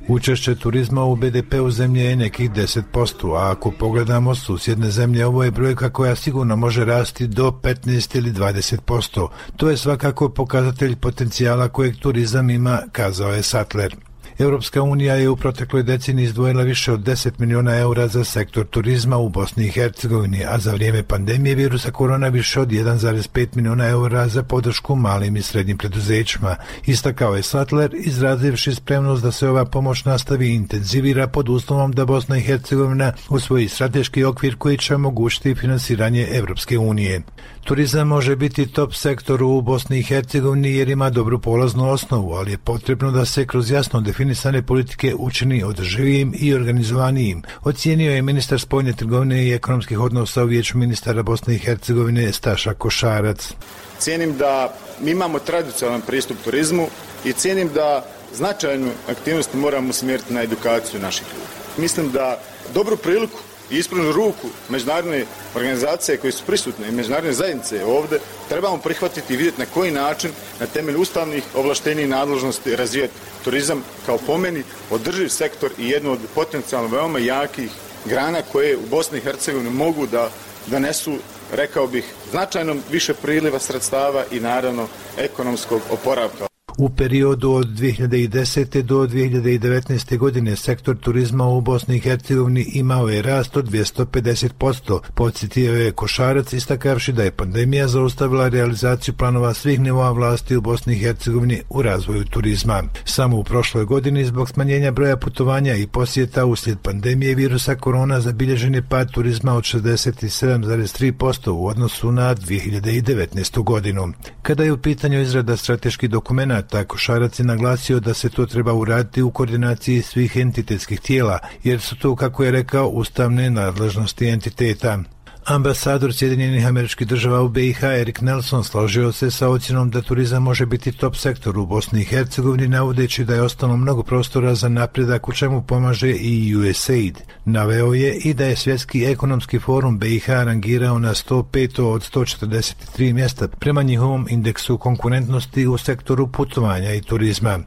Učešće 0.08 0.54
turizma 0.54 1.04
u 1.04 1.16
BDP-u 1.16 1.70
zemlje 1.70 2.04
je 2.04 2.16
nekih 2.16 2.50
10%, 2.50 3.36
a 3.36 3.50
ako 3.50 3.70
pogledamo 3.70 4.34
susjedne 4.34 4.90
zemlje, 4.90 5.26
ovo 5.26 5.44
je 5.44 5.50
brojka 5.50 5.90
koja 5.90 6.16
sigurno 6.16 6.56
može 6.56 6.84
rasti 6.84 7.26
do 7.26 7.50
15 7.62 8.18
ili 8.18 8.32
20%. 8.32 9.28
To 9.56 9.70
je 9.70 9.76
svakako 9.76 10.28
pokazatelj 10.28 10.96
potencijala 10.96 11.68
kojeg 11.68 11.96
turizam 11.96 12.50
ima, 12.50 12.78
kazao 12.92 13.32
je 13.32 13.42
Sattler. 13.42 13.96
Europska 14.38 14.82
unija 14.82 15.14
je 15.14 15.28
u 15.28 15.36
protekloj 15.36 15.82
deceniji 15.82 16.24
izdvojila 16.24 16.62
više 16.62 16.92
od 16.92 17.00
10 17.00 17.30
miliona 17.38 17.76
eura 17.76 18.08
za 18.08 18.24
sektor 18.24 18.66
turizma 18.66 19.16
u 19.16 19.28
Bosni 19.28 19.66
i 19.66 19.70
Hercegovini, 19.70 20.44
a 20.44 20.58
za 20.58 20.72
vrijeme 20.72 21.02
pandemije 21.02 21.54
virusa 21.54 21.90
korona 21.90 22.28
više 22.28 22.60
od 22.60 22.68
1,5 22.68 23.46
miliona 23.54 23.88
eura 23.88 24.28
za 24.28 24.42
podršku 24.42 24.96
malim 24.96 25.36
i 25.36 25.42
srednjim 25.42 25.78
preduzećima. 25.78 26.56
Istakao 26.86 27.36
je 27.36 27.42
Sattler, 27.42 27.90
izrazivši 27.94 28.74
spremnost 28.74 29.22
da 29.22 29.32
se 29.32 29.48
ova 29.48 29.64
pomoć 29.64 30.04
nastavi 30.04 30.48
i 30.48 30.54
intenzivira 30.54 31.26
pod 31.26 31.48
uslovom 31.48 31.92
da 31.92 32.04
Bosna 32.04 32.38
i 32.38 32.40
Hercegovina 32.40 33.12
usvoji 33.28 33.68
strateški 33.68 34.24
okvir 34.24 34.56
koji 34.56 34.78
će 34.78 34.94
omogućiti 34.94 35.54
finansiranje 35.54 36.28
Europske 36.30 36.78
unije. 36.78 37.22
Turizam 37.64 38.08
može 38.08 38.36
biti 38.36 38.66
top 38.66 38.94
sektor 38.94 39.42
u 39.42 39.60
Bosni 39.60 39.98
i 39.98 40.02
Hercegovini 40.02 40.74
jer 40.74 40.88
ima 40.88 41.10
dobru 41.10 41.38
polaznu 41.38 41.90
osnovu, 41.90 42.32
ali 42.32 42.50
je 42.50 42.58
potrebno 42.58 43.10
da 43.10 43.24
se 43.24 43.46
kroz 43.46 43.70
jasno 43.70 44.00
definisane 44.00 44.62
politike 44.62 45.14
učini 45.18 45.64
održivijim 45.64 46.34
i 46.36 46.54
organizovanijim. 46.54 47.42
Ocijenio 47.62 48.12
je 48.12 48.22
ministar 48.22 48.60
spojne 48.60 48.92
trgovine 48.92 49.44
i 49.44 49.52
ekonomskih 49.52 50.00
odnosa 50.00 50.42
u 50.42 50.46
vijeću 50.46 50.78
ministara 50.78 51.22
Bosne 51.22 51.54
i 51.54 51.58
Hercegovine 51.58 52.32
Staša 52.32 52.74
Košarac. 52.74 53.52
Cijenim 53.98 54.36
da 54.36 54.74
mi 55.00 55.10
imamo 55.10 55.38
tradicionalan 55.38 56.02
pristup 56.06 56.36
turizmu 56.44 56.86
i 57.24 57.32
cijenim 57.32 57.70
da 57.74 58.04
značajnu 58.34 58.90
aktivnost 59.10 59.54
moramo 59.54 59.92
smjeriti 59.92 60.34
na 60.34 60.42
edukaciju 60.42 61.00
naših 61.00 61.26
ljudi. 61.26 61.46
Mislim 61.78 62.10
da 62.10 62.40
dobru 62.74 62.96
priliku 62.96 63.38
i 63.70 63.78
ispružnu 63.78 64.12
ruku 64.12 64.48
međunarodne 64.68 65.24
organizacije 65.54 66.18
koje 66.18 66.32
su 66.32 66.44
prisutne 66.46 66.88
i 66.88 66.92
međunarodne 66.92 67.32
zajednice 67.32 67.84
ovdje 67.84 68.18
trebamo 68.48 68.78
prihvatiti 68.78 69.34
i 69.34 69.36
vidjeti 69.36 69.60
na 69.60 69.66
koji 69.74 69.90
način 69.90 70.30
na 70.60 70.66
temelju 70.66 71.00
ustavnih 71.00 71.44
ovlaštenja 71.54 72.02
i 72.02 72.06
nadležnosti 72.06 72.76
razvijati 72.76 73.14
turizam 73.44 73.84
kao 74.06 74.18
pomeni 74.18 74.62
održiv 74.90 75.28
sektor 75.28 75.70
i 75.78 75.88
jednu 75.88 76.12
od 76.12 76.18
potencijalno 76.34 76.88
veoma 76.88 77.18
jakih 77.18 77.70
grana 78.04 78.42
koje 78.52 78.76
u 78.76 78.86
Bosni 78.90 79.18
i 79.18 79.20
Hercegovini 79.20 79.70
mogu 79.70 80.06
da 80.06 80.30
donesu 80.66 81.16
rekao 81.52 81.86
bih 81.86 82.04
značajno 82.30 82.76
više 82.90 83.14
priliva 83.14 83.58
sredstava 83.58 84.24
i 84.30 84.40
naravno 84.40 84.88
ekonomskog 85.18 85.80
oporavka. 85.90 86.53
U 86.78 86.88
periodu 86.88 87.52
od 87.52 87.66
2010. 87.66 88.82
do 88.82 89.06
2019. 89.06 90.18
godine 90.18 90.56
sektor 90.56 90.96
turizma 90.96 91.46
u 91.46 91.60
Bosni 91.60 91.96
i 91.96 92.00
Hercegovini 92.00 92.62
imao 92.62 93.08
je 93.08 93.22
rast 93.22 93.56
od 93.56 93.70
250%. 93.70 95.00
Podsjetio 95.14 95.74
je 95.74 95.92
Košarac 95.92 96.52
istakavši 96.52 97.12
da 97.12 97.22
je 97.22 97.30
pandemija 97.30 97.88
zaustavila 97.88 98.48
realizaciju 98.48 99.14
planova 99.14 99.54
svih 99.54 99.80
nivoa 99.80 100.10
vlasti 100.10 100.56
u 100.56 100.60
Bosni 100.60 100.94
i 100.94 100.98
Hercegovini 100.98 101.60
u 101.70 101.82
razvoju 101.82 102.24
turizma. 102.24 102.82
Samo 103.04 103.36
u 103.38 103.44
prošloj 103.44 103.84
godini 103.84 104.24
zbog 104.24 104.48
smanjenja 104.48 104.90
broja 104.90 105.16
putovanja 105.16 105.74
i 105.74 105.86
posjeta 105.86 106.44
uslijed 106.44 106.78
pandemije 106.82 107.34
virusa 107.34 107.74
korona 107.74 108.20
zabilježen 108.20 108.74
je 108.74 108.88
pad 108.88 109.10
turizma 109.10 109.52
od 109.52 109.62
67,3% 109.62 111.50
u 111.50 111.66
odnosu 111.66 112.12
na 112.12 112.34
2019. 112.34 113.62
godinu. 113.62 114.12
Kada 114.42 114.64
je 114.64 114.72
u 114.72 114.78
pitanju 114.78 115.20
izrada 115.20 115.56
strateških 115.56 116.10
dokumenta 116.10 116.63
tako 116.64 116.98
Šarac 116.98 117.38
je 117.38 117.44
naglasio 117.44 118.00
da 118.00 118.14
se 118.14 118.28
to 118.28 118.46
treba 118.46 118.72
uraditi 118.72 119.22
u 119.22 119.30
koordinaciji 119.30 120.02
svih 120.02 120.36
entitetskih 120.36 121.00
tijela, 121.00 121.38
jer 121.64 121.80
su 121.80 121.96
to, 121.96 122.16
kako 122.16 122.44
je 122.44 122.50
rekao, 122.50 122.88
ustavne 122.88 123.50
nadležnosti 123.50 124.28
entiteta. 124.28 124.98
Ambasador 125.46 126.14
Sjedinjenih 126.14 126.66
američkih 126.66 127.06
država 127.06 127.42
u 127.42 127.48
BiH 127.48 127.84
Erik 127.84 128.20
Nelson 128.20 128.64
složio 128.64 129.12
se 129.12 129.30
sa 129.30 129.48
ocjenom 129.48 129.90
da 129.90 130.02
turizam 130.02 130.42
može 130.42 130.66
biti 130.66 130.92
top 130.92 131.16
sektor 131.16 131.58
u 131.58 131.66
Bosni 131.66 132.00
i 132.00 132.04
Hercegovini 132.04 132.68
navodeći 132.68 133.24
da 133.24 133.34
je 133.34 133.42
ostalo 133.42 133.76
mnogo 133.76 134.02
prostora 134.02 134.54
za 134.54 134.68
napredak 134.68 135.28
u 135.28 135.32
čemu 135.32 135.62
pomaže 135.62 136.10
i 136.10 136.56
USAID. 136.56 137.18
Naveo 137.44 137.94
je 137.94 138.14
i 138.14 138.34
da 138.34 138.44
je 138.44 138.56
Svjetski 138.56 139.04
ekonomski 139.04 139.58
forum 139.58 139.98
BiH 139.98 140.28
rangirao 140.28 140.98
na 140.98 141.14
105 141.14 141.82
od 141.82 142.02
143 142.14 143.12
mjesta 143.12 143.48
prema 143.48 143.82
njihovom 143.82 144.26
indeksu 144.30 144.78
konkurentnosti 144.78 145.66
u 145.66 145.78
sektoru 145.78 146.28
putovanja 146.28 146.94
i 146.94 147.02
turizma. 147.02 147.58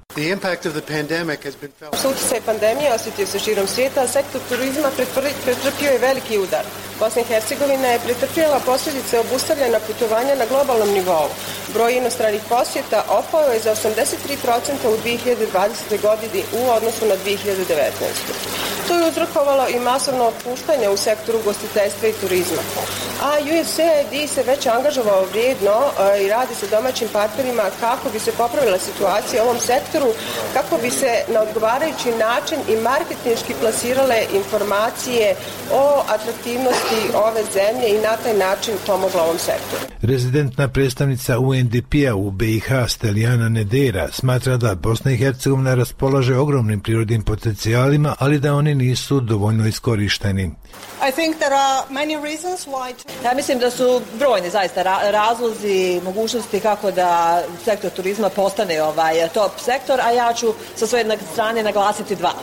Utjecaj 2.09 2.41
pandemije 2.45 2.93
osjetio 2.95 3.25
se 3.25 3.39
širom 3.39 3.67
svijeta, 3.67 4.01
a 4.01 4.07
sektor 4.07 4.41
turizma 4.49 4.89
pretrpio 5.43 5.89
je 5.91 5.99
veliki 5.99 6.37
udar. 6.37 6.65
Bosna 6.99 7.21
i 7.21 7.25
Hercegovina 7.25 7.66
je 7.73 7.99
pretrpjela 7.99 8.59
posljedice 8.65 9.19
obustavljena 9.19 9.79
putovanja 9.79 10.35
na 10.35 10.45
globalnom 10.45 10.89
nivou. 10.89 11.29
Broj 11.73 11.97
inostranih 11.97 12.41
posjeta 12.49 13.03
opao 13.09 13.51
je 13.51 13.59
za 13.59 13.75
83% 13.75 14.87
u 14.87 14.97
2020. 14.97 16.01
godini 16.01 16.43
u 16.53 16.69
odnosu 16.69 17.05
na 17.05 17.15
2019. 17.25 18.47
To 18.87 18.93
je 18.93 19.07
uzrokovalo 19.09 19.67
i 19.67 19.79
masovno 19.79 20.23
otpuštanje 20.23 20.89
u 20.89 20.97
sektoru 20.97 21.39
gostiteljstva 21.45 22.07
i 22.07 22.13
turizma. 22.13 22.61
A 23.21 23.29
USAID 23.61 24.29
se 24.29 24.43
već 24.43 24.67
angažovao 24.67 25.25
vrijedno 25.31 25.75
i 26.23 26.29
radi 26.29 26.55
sa 26.55 26.65
domaćim 26.77 27.07
partnerima 27.13 27.63
kako 27.79 28.09
bi 28.09 28.19
se 28.19 28.31
popravila 28.31 28.79
situacija 28.79 29.43
u 29.43 29.47
ovom 29.47 29.59
sektoru, 29.59 30.09
kako 30.53 30.77
bi 30.81 30.89
se 30.89 31.11
na 31.33 31.41
odgovarajući 31.41 32.09
način 32.11 32.57
i 32.69 32.81
marketinški 32.81 33.53
plasirale 33.61 34.19
informacije 34.33 35.35
o 35.73 36.03
atraktivnosti 36.07 36.99
ove 37.15 37.43
zemlje 37.53 37.87
i 37.89 38.01
na 38.01 38.17
taj 38.23 38.33
način 38.33 38.73
pomogla 38.87 39.23
ovom 39.23 39.37
sektoru. 39.37 39.81
Rezidentna 40.01 40.67
predstavnica 40.67 41.39
UNDP-a 41.39 42.15
u 42.15 42.31
BiH 42.31 42.69
Stelijana 42.87 43.49
Nedera 43.49 44.07
smatra 44.11 44.57
da 44.57 44.75
Bosna 44.75 45.11
i 45.11 45.17
Hercegovina 45.17 45.75
raspolaže 45.75 46.35
ogromnim 46.35 46.79
prirodnim 46.79 47.21
potencijalima, 47.21 48.15
ali 48.19 48.39
da 48.39 48.53
oni 48.53 48.75
nisu 48.75 49.19
dovoljno 49.19 49.67
iskorišteni. 49.67 50.51
I 51.07 51.11
think 51.11 51.37
there 51.37 51.53
are 51.53 51.85
many 51.89 52.15
reasons 52.15 52.67
why 52.67 52.93
Ja 53.23 53.33
mislim 53.33 53.59
da 53.59 53.71
su 53.71 54.01
brojni 54.19 54.49
zaista 54.49 54.83
razlozi, 55.11 56.01
mogućnosti 56.03 56.59
kako 56.59 56.91
da 56.91 57.43
sektor 57.65 57.91
turizma 57.91 58.29
postane 58.29 58.83
ovaj 58.83 59.29
top 59.33 59.51
sektor, 59.59 60.01
a 60.01 60.11
ja 60.11 60.33
ću 60.33 60.53
sa 60.75 60.87
svoje 60.87 61.17
strane 61.33 61.63
naglasiti 61.63 62.15
dva. 62.15 62.33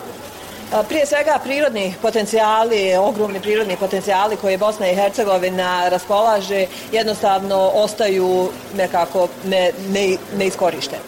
Prije 0.89 1.07
svega 1.07 1.39
prirodni 1.45 1.95
potencijali, 2.03 2.97
ogromni 2.97 3.41
prirodni 3.41 3.77
potencijali 3.77 4.37
koje 4.37 4.59
Bosna 4.59 4.89
i 4.89 4.95
Hercegovina 4.95 5.89
raspolaže 5.89 6.67
jednostavno 6.93 7.71
ostaju 7.75 8.49
nekako 8.77 9.29
ne, 9.45 9.73
ne, 9.89 10.17
neiskorišteni. 10.37 11.03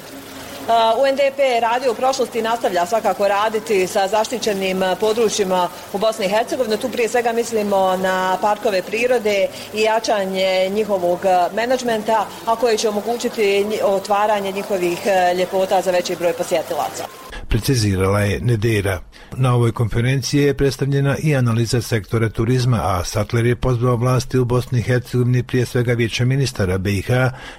UNDP 0.68 1.38
je 1.38 1.60
radio 1.60 1.92
u 1.92 1.94
prošlosti 1.94 2.38
i 2.38 2.42
nastavlja 2.42 2.86
svakako 2.86 3.28
raditi 3.28 3.86
sa 3.86 4.08
zaštićenim 4.08 4.82
područjima 5.00 5.68
u 5.92 5.98
Bosni 5.98 6.26
i 6.26 6.28
Hercegovini. 6.28 6.76
Tu 6.76 6.88
prije 6.88 7.08
svega 7.08 7.32
mislimo 7.32 7.96
na 7.96 8.38
parkove 8.40 8.82
prirode 8.82 9.48
i 9.74 9.80
jačanje 9.80 10.68
njihovog 10.70 11.20
menadžmenta, 11.52 12.26
a 12.46 12.56
koje 12.56 12.76
će 12.76 12.88
omogućiti 12.88 13.66
otvaranje 13.82 14.52
njihovih 14.52 14.98
ljepota 15.36 15.80
za 15.80 15.90
veći 15.90 16.16
broj 16.16 16.32
posjetilaca 16.32 17.25
precizirala 17.48 18.20
je 18.20 18.40
Nedera. 18.40 19.00
Na 19.36 19.54
ovoj 19.54 19.72
konferenciji 19.72 20.42
je 20.42 20.54
predstavljena 20.54 21.16
i 21.22 21.36
analiza 21.36 21.82
sektora 21.82 22.28
turizma, 22.28 22.80
a 22.82 23.04
Sattler 23.04 23.46
je 23.46 23.56
pozvao 23.56 23.96
vlasti 23.96 24.38
u 24.38 24.44
Bosni 24.44 24.78
i 24.78 24.82
Hercegovini 24.82 25.42
prije 25.42 25.66
svega 25.66 25.92
vijeća 25.92 26.24
ministara 26.24 26.78
BiH 26.78 27.10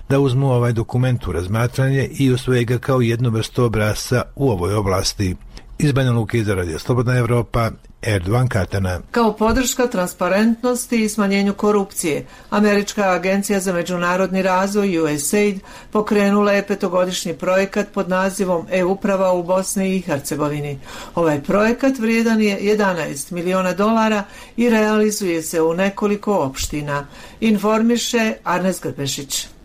da 0.10 0.20
uzmu 0.20 0.52
ovaj 0.52 0.74
dokument 0.74 1.28
u 1.28 1.32
razmatranje 1.32 2.10
i 2.20 2.32
usvoje 2.32 2.64
ga 2.64 2.78
kao 2.78 3.02
jednu 3.02 3.30
vrstu 3.30 3.64
obrasca 3.64 4.22
u 4.36 4.50
ovoj 4.50 4.74
oblasti. 4.74 5.36
Iz 5.80 5.92
Banja 5.92 6.12
Luke 6.12 6.44
za 6.44 6.56
Radio 6.56 6.80
Slobodna 6.80 7.18
Evropa, 7.18 7.72
Erdogan 8.08 8.48
Katana. 8.48 9.00
Kao 9.12 9.34
podrška 9.34 9.88
transparentnosti 9.88 11.04
i 11.04 11.10
smanjenju 11.10 11.54
korupcije, 11.54 12.26
Američka 12.50 13.02
agencija 13.02 13.60
za 13.60 13.74
međunarodni 13.74 14.42
razvoj 14.42 15.00
USAID 15.00 15.60
pokrenula 15.92 16.52
je 16.52 16.68
petogodišnji 16.68 17.34
projekat 17.34 17.88
pod 17.94 18.10
nazivom 18.10 18.68
E-uprava 18.72 19.34
u 19.34 19.44
Bosni 19.44 19.96
i 19.96 20.02
Hercegovini. 20.02 20.80
Ovaj 21.16 21.44
projekat 21.44 22.00
vrijedan 22.00 22.42
je 22.42 22.60
11 22.62 23.32
miliona 23.32 23.74
dolara 23.74 24.24
i 24.58 24.70
realizuje 24.70 25.42
se 25.44 25.62
u 25.62 25.74
nekoliko 25.74 26.36
opština. 26.36 27.08
Informiše 27.40 28.34
Arnes 28.44 28.82
Grbešić. 28.82 29.57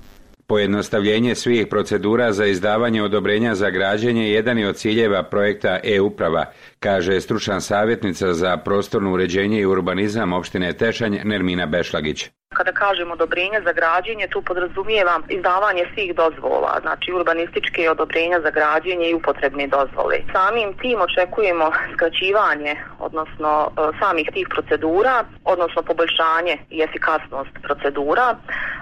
Pojednostavljenje 0.52 1.34
svih 1.34 1.66
procedura 1.66 2.32
za 2.32 2.46
izdavanje 2.46 3.02
odobrenja 3.02 3.54
za 3.54 3.70
građenje 3.70 4.30
jedan 4.30 4.58
je 4.58 4.68
od 4.68 4.76
ciljeva 4.76 5.22
projekta 5.22 5.80
e-uprava, 5.84 6.44
kaže 6.80 7.20
stručna 7.20 7.60
savjetnica 7.60 8.32
za 8.34 8.56
prostorno 8.56 9.12
uređenje 9.12 9.60
i 9.60 9.66
urbanizam 9.66 10.32
opštine 10.32 10.72
Tešanj 10.72 11.18
Nermina 11.24 11.66
Bešlagić. 11.66 12.30
Kada 12.52 12.72
kažem 12.72 13.10
odobrenje 13.10 13.60
za 13.64 13.72
građenje, 13.72 14.26
tu 14.26 14.42
podrazumijevam 14.42 15.22
izdavanje 15.28 15.84
svih 15.94 16.14
dozvola, 16.14 16.78
znači 16.84 17.12
urbanističke 17.12 17.90
odobrenja 17.90 18.40
za 18.40 18.50
građenje 18.50 19.06
i 19.10 19.14
upotrebne 19.14 19.66
dozvole. 19.66 20.16
Samim 20.32 20.72
tim 20.80 21.00
očekujemo 21.00 21.70
skraćivanje, 21.94 22.76
odnosno 22.98 23.70
e, 23.70 23.80
samih 24.00 24.26
tih 24.34 24.46
procedura, 24.54 25.24
odnosno 25.44 25.82
poboljšanje 25.82 26.58
i 26.70 26.82
efikasnost 26.82 27.54
procedura, 27.62 28.36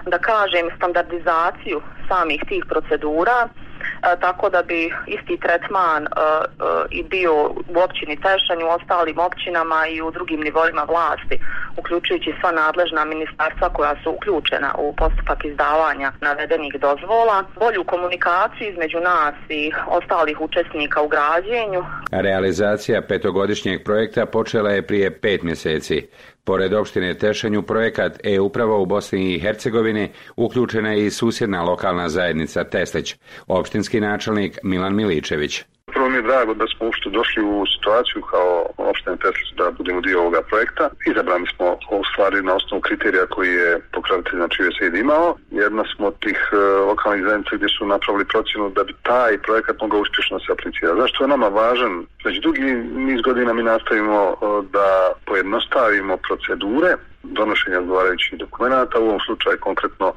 da 0.05 0.17
kažem 0.17 0.69
standardizaciju 0.77 1.81
samih 2.09 2.41
tih 2.49 2.63
procedura, 2.69 3.49
tako 4.19 4.49
da 4.49 4.61
bi 4.63 4.93
isti 5.07 5.37
tretman 5.37 6.03
e, 6.03 6.07
e, 6.07 6.45
i 6.89 7.03
bio 7.03 7.33
u 7.73 7.79
općini 7.85 8.15
Tešanj, 8.15 8.63
u 8.63 8.69
ostalim 8.77 9.19
općinama 9.19 9.87
i 9.87 10.01
u 10.01 10.11
drugim 10.11 10.39
nivoima 10.39 10.83
vlasti, 10.83 11.39
uključujući 11.77 12.33
sva 12.39 12.51
nadležna 12.51 13.05
ministarstva 13.05 13.69
koja 13.69 13.95
su 14.03 14.09
uključena 14.11 14.75
u 14.77 14.95
postupak 14.95 15.45
izdavanja 15.45 16.11
navedenih 16.21 16.73
dozvola, 16.81 17.43
bolju 17.59 17.83
komunikaciju 17.83 18.71
između 18.71 18.99
nas 18.99 19.35
i 19.49 19.71
ostalih 19.87 20.41
učesnika 20.41 21.01
u 21.01 21.07
građenju. 21.07 21.81
Realizacija 22.11 23.01
petogodišnjeg 23.01 23.83
projekta 23.83 24.25
počela 24.25 24.71
je 24.71 24.81
prije 24.81 25.19
pet 25.19 25.43
mjeseci. 25.43 26.07
Pored 26.43 26.73
opštine 26.73 27.13
Tešanju 27.13 27.61
projekat 27.61 28.19
e-uprava 28.23 28.77
u 28.77 28.85
Bosni 28.85 29.33
i 29.33 29.39
Hercegovini 29.39 30.09
uključena 30.35 30.91
je 30.93 31.05
i 31.05 31.11
susjedna 31.11 31.63
lokalna 31.63 32.09
zajednica 32.09 32.63
Teslić, 32.63 33.15
opštinski 33.47 33.99
načelnik 33.99 34.59
Milan 34.63 34.95
Miličević. 34.95 35.63
Mi 36.11 36.17
je 36.17 36.29
drago 36.29 36.53
da 36.53 36.65
smo 36.67 36.85
uopšte 36.85 37.09
došli 37.09 37.43
u 37.43 37.65
situaciju 37.73 38.21
kao 38.31 38.55
opština 38.77 39.15
Teslić 39.15 39.49
da 39.59 39.71
budemo 39.77 40.01
dio 40.01 40.19
ovoga 40.19 40.41
projekta. 40.49 40.89
Izabrani 41.11 41.47
smo 41.55 41.67
u 41.99 42.03
stvari 42.09 42.41
na 42.41 42.53
osnovu 42.55 42.81
kriterija 42.81 43.25
koji 43.35 43.51
je 43.61 43.79
pokravitelj 43.93 44.37
znači 44.41 44.59
USAID 44.67 44.95
imao. 44.95 45.35
Jedna 45.51 45.83
smo 45.91 46.07
od 46.07 46.15
tih 46.25 46.39
uh, 46.51 46.87
lokalnih 46.89 47.23
zajednica 47.23 47.55
gdje 47.55 47.69
su 47.69 47.85
napravili 47.85 48.25
procjenu 48.33 48.69
da 48.69 48.83
bi 48.83 48.93
taj 49.03 49.37
projekat 49.47 49.75
mogao 49.81 49.99
uspješno 49.99 50.39
se 50.39 50.51
aplicirati. 50.51 51.01
Zašto 51.01 51.23
je 51.23 51.33
nama 51.35 51.47
važan? 51.47 51.93
Već 52.25 52.35
dugi 52.45 52.61
niz 53.07 53.19
godina 53.21 53.53
mi 53.53 53.63
nastavimo 53.63 54.19
uh, 54.29 54.65
da 54.75 54.87
pojednostavimo 55.25 56.17
procedure 56.27 56.91
donošenja 57.23 57.79
odgovarajućih 57.79 58.39
dokumenta, 58.39 58.99
u 58.99 59.07
ovom 59.07 59.19
slučaju 59.25 59.57
konkretno 59.59 60.13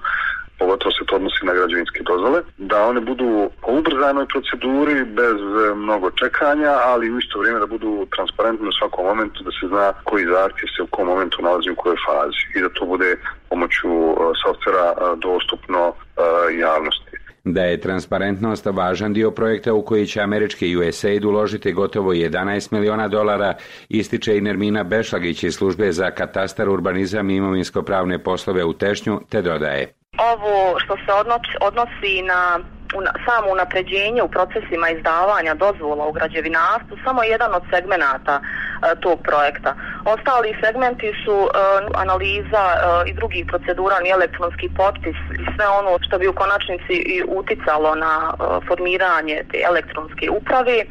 pogotovo 0.65 0.93
se 0.93 1.07
to 1.09 1.17
odnosi 1.17 1.47
na 1.49 1.55
građevinske 1.59 2.01
dozvole, 2.11 2.39
da 2.71 2.79
one 2.91 3.01
budu 3.11 3.29
po 3.63 3.69
ubrzanoj 3.79 4.27
proceduri, 4.33 4.97
bez 5.21 5.39
e, 5.53 5.75
mnogo 5.85 6.09
čekanja, 6.23 6.73
ali 6.93 7.11
u 7.11 7.19
isto 7.23 7.39
vrijeme 7.39 7.59
da 7.65 7.75
budu 7.75 7.91
transparentni 8.15 8.69
u 8.69 8.79
svakom 8.79 9.05
momentu, 9.11 9.39
da 9.47 9.51
se 9.51 9.65
zna 9.73 9.87
koji 10.09 10.25
zahtjev 10.37 10.69
se 10.75 10.81
u 10.83 10.93
kom 10.95 11.07
momentu 11.13 11.37
nalazi 11.47 11.71
u 11.71 11.81
kojoj 11.83 11.99
fazi 12.07 12.43
i 12.57 12.59
da 12.65 12.69
to 12.77 12.85
bude 12.93 13.11
pomoću 13.51 13.91
e, 14.11 14.15
softvera 14.43 14.87
e, 14.93 14.97
dostupno 15.27 15.83
javnosti 16.65 17.15
da 17.45 17.63
je 17.63 17.81
transparentnost 17.81 18.67
važan 18.67 19.13
dio 19.13 19.31
projekta 19.31 19.75
u 19.75 19.83
koji 19.83 20.07
će 20.07 20.21
američki 20.21 20.77
USAID 20.77 21.25
uložiti 21.25 21.73
gotovo 21.73 22.13
11 22.13 22.73
miliona 22.73 23.09
dolara, 23.09 23.55
ističe 23.89 24.37
i 24.37 24.41
Nermina 24.41 24.85
Bešlagić 24.85 25.43
iz 25.43 25.55
službe 25.55 25.93
za 25.93 26.11
katastar, 26.11 26.69
urbanizam 26.69 27.31
i 27.31 27.37
imovinsko-pravne 27.37 28.19
poslove 28.19 28.65
u 28.65 28.73
Tešnju, 28.73 29.21
te 29.29 29.43
dodaje. 29.43 30.04
Ovo 30.33 30.79
što 30.79 30.97
se 30.97 31.13
odnosi 31.61 32.23
na 32.23 32.59
samo 33.27 33.53
unapređenje 33.53 34.23
u 34.23 34.29
procesima 34.29 34.91
izdavanja 34.91 35.55
dozvola 35.55 36.07
u 36.07 36.13
građevinarstvu 36.13 36.97
samo 37.05 37.23
jedan 37.23 37.55
od 37.55 37.63
segmenata 37.73 38.41
e, 38.41 38.45
tog 39.01 39.19
projekta. 39.23 39.75
Ostali 40.05 40.57
segmenti 40.65 41.13
su 41.25 41.37
e, 41.45 41.49
analiza 41.95 42.65
e, 42.73 42.77
i 43.11 43.15
drugih 43.15 43.47
procedura, 43.47 44.01
ni 44.01 44.11
elektronski 44.11 44.69
potpis 44.77 45.19
i 45.43 45.45
sve 45.55 45.67
ono 45.69 45.99
što 46.07 46.19
bi 46.19 46.29
u 46.29 46.33
konačnici 46.33 46.95
i 47.15 47.23
uticalo 47.29 47.95
na 47.95 48.15
e, 48.33 48.35
formiranje 48.69 49.45
te 49.51 49.59
elektronske 49.71 50.31
uprave. 50.31 50.85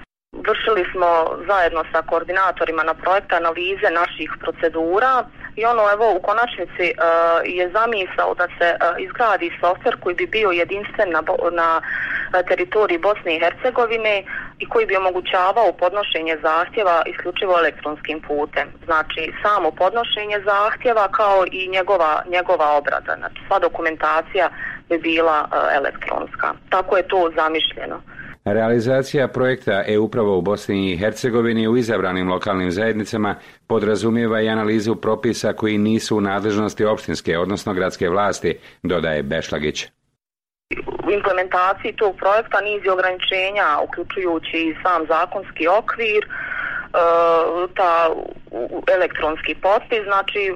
Vršili 0.48 0.84
smo 0.92 1.10
zajedno 1.48 1.84
sa 1.92 2.02
koordinatorima 2.02 2.84
na 2.84 2.94
projekta 2.94 3.36
analize 3.36 3.90
naših 3.90 4.32
procedura 4.40 5.26
i 5.56 5.66
ono 5.66 5.84
evo 5.94 6.16
u 6.18 6.22
konačnici 6.22 6.86
uh, 6.92 6.98
je 7.46 7.72
zamisao 7.78 8.34
da 8.34 8.48
se 8.58 8.68
uh, 8.76 9.04
izgradi 9.06 9.58
softver 9.62 9.96
koji 10.00 10.16
bi 10.16 10.28
bio 10.28 10.50
jedinstven 10.50 11.10
na, 11.12 11.22
na 11.52 11.82
teritoriji 12.48 12.98
Bosne 12.98 13.36
i 13.36 13.40
Hercegovine 13.40 14.24
i 14.60 14.70
koji 14.70 14.86
bi 14.86 14.96
omogućavao 14.96 15.74
podnošenje 15.80 16.38
zahtjeva 16.42 17.04
isključivo 17.06 17.58
elektronskim 17.58 18.22
putem. 18.22 18.68
Znači 18.86 19.34
samo 19.44 19.72
podnošenje 19.72 20.38
zahtjeva 20.46 21.08
kao 21.08 21.46
i 21.52 21.68
njegova, 21.68 22.24
njegova 22.30 22.78
obrada. 22.78 23.16
Znači 23.18 23.40
sva 23.48 23.60
dokumentacija 23.60 24.50
bi 24.90 24.98
bila 24.98 25.38
uh, 25.46 25.58
elektronska. 25.76 26.54
Tako 26.70 26.98
je 26.98 27.08
to 27.08 27.32
zamišljeno. 27.36 28.02
Realizacija 28.46 29.28
projekta 29.28 29.84
e-uprava 29.88 30.36
u 30.36 30.42
Bosni 30.42 30.92
i 30.92 30.98
Hercegovini 30.98 31.68
u 31.68 31.78
izabranim 31.78 32.30
lokalnim 32.30 32.72
zajednicama 32.72 33.36
podrazumijeva 33.68 34.42
i 34.42 34.50
analizu 34.50 34.96
propisa 34.96 35.54
koji 35.54 35.78
nisu 35.78 36.18
u 36.18 36.22
nadležnosti 36.22 36.86
opštinske, 36.86 37.38
odnosno 37.38 37.74
gradske 37.74 38.10
vlasti, 38.10 38.56
dodaje 38.84 39.24
Bešlagić. 39.24 39.88
U 41.08 41.12
implementaciji 41.12 41.96
tog 41.96 42.16
projekta 42.16 42.62
niz 42.62 42.82
ograničenja, 42.94 43.68
uključujući 43.84 44.58
i 44.58 44.76
sam 44.84 45.06
zakonski 45.08 45.68
okvir, 45.68 46.24
ta 47.76 48.10
elektronski 48.96 49.56
potpis, 49.56 50.04
znači 50.04 50.54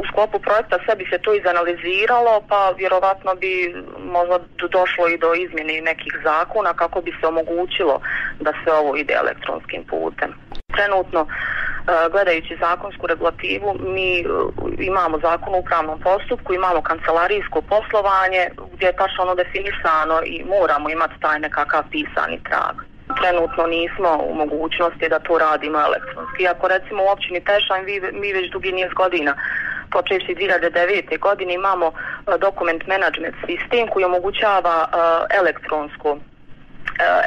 u 0.00 0.02
sklopu 0.10 0.38
projekta 0.38 0.78
sve 0.84 0.96
bi 0.96 1.06
se 1.10 1.18
to 1.18 1.34
izanaliziralo, 1.34 2.40
pa 2.48 2.70
vjerovatno 2.78 3.34
bi 3.34 3.74
možda 3.98 4.38
došlo 4.70 5.08
i 5.08 5.18
do 5.18 5.34
izmjene 5.34 5.80
nekih 5.80 6.12
zakona 6.24 6.72
kako 6.72 7.00
bi 7.00 7.12
se 7.20 7.26
omogućilo 7.26 8.00
da 8.40 8.52
se 8.52 8.72
ovo 8.72 8.96
ide 8.96 9.14
elektronskim 9.14 9.84
putem. 9.84 10.30
Trenutno, 10.76 11.20
uh, 11.22 12.12
gledajući 12.12 12.58
zakonsku 12.60 13.06
regulativu, 13.06 13.76
mi 13.80 14.24
uh, 14.26 14.52
imamo 14.78 15.18
zakon 15.18 15.54
u 15.54 15.58
upravnom 15.58 16.00
postupku, 16.00 16.54
imamo 16.54 16.82
kancelarijsko 16.82 17.62
poslovanje 17.62 18.42
gdje 18.72 18.86
je 18.86 18.96
tačno 18.96 19.22
ono 19.22 19.34
definisano 19.34 20.16
i 20.24 20.44
moramo 20.44 20.90
imati 20.90 21.20
taj 21.20 21.38
nekakav 21.38 21.82
pisani 21.90 22.38
trag 22.48 22.76
trenutno 23.20 23.66
nismo 23.66 24.10
u 24.30 24.34
mogućnosti 24.34 25.08
da 25.08 25.18
to 25.18 25.38
radimo 25.38 25.78
elektronski. 25.88 26.42
Iako 26.42 26.68
recimo 26.68 27.02
u 27.02 27.12
općini 27.14 27.40
Tešanj 27.40 27.84
vi, 27.84 28.00
mi 28.12 28.32
već 28.32 28.50
dugi 28.52 28.72
niz 28.72 28.90
godina 29.02 29.34
počeši 29.90 30.34
2009. 30.34 31.18
godine 31.18 31.54
imamo 31.54 31.86
uh, 31.86 32.34
dokument 32.40 32.82
management 32.86 33.34
sistem 33.46 33.88
koji 33.88 34.04
omogućava 34.04 34.76
uh, 34.84 34.90
elektronsku 35.40 36.18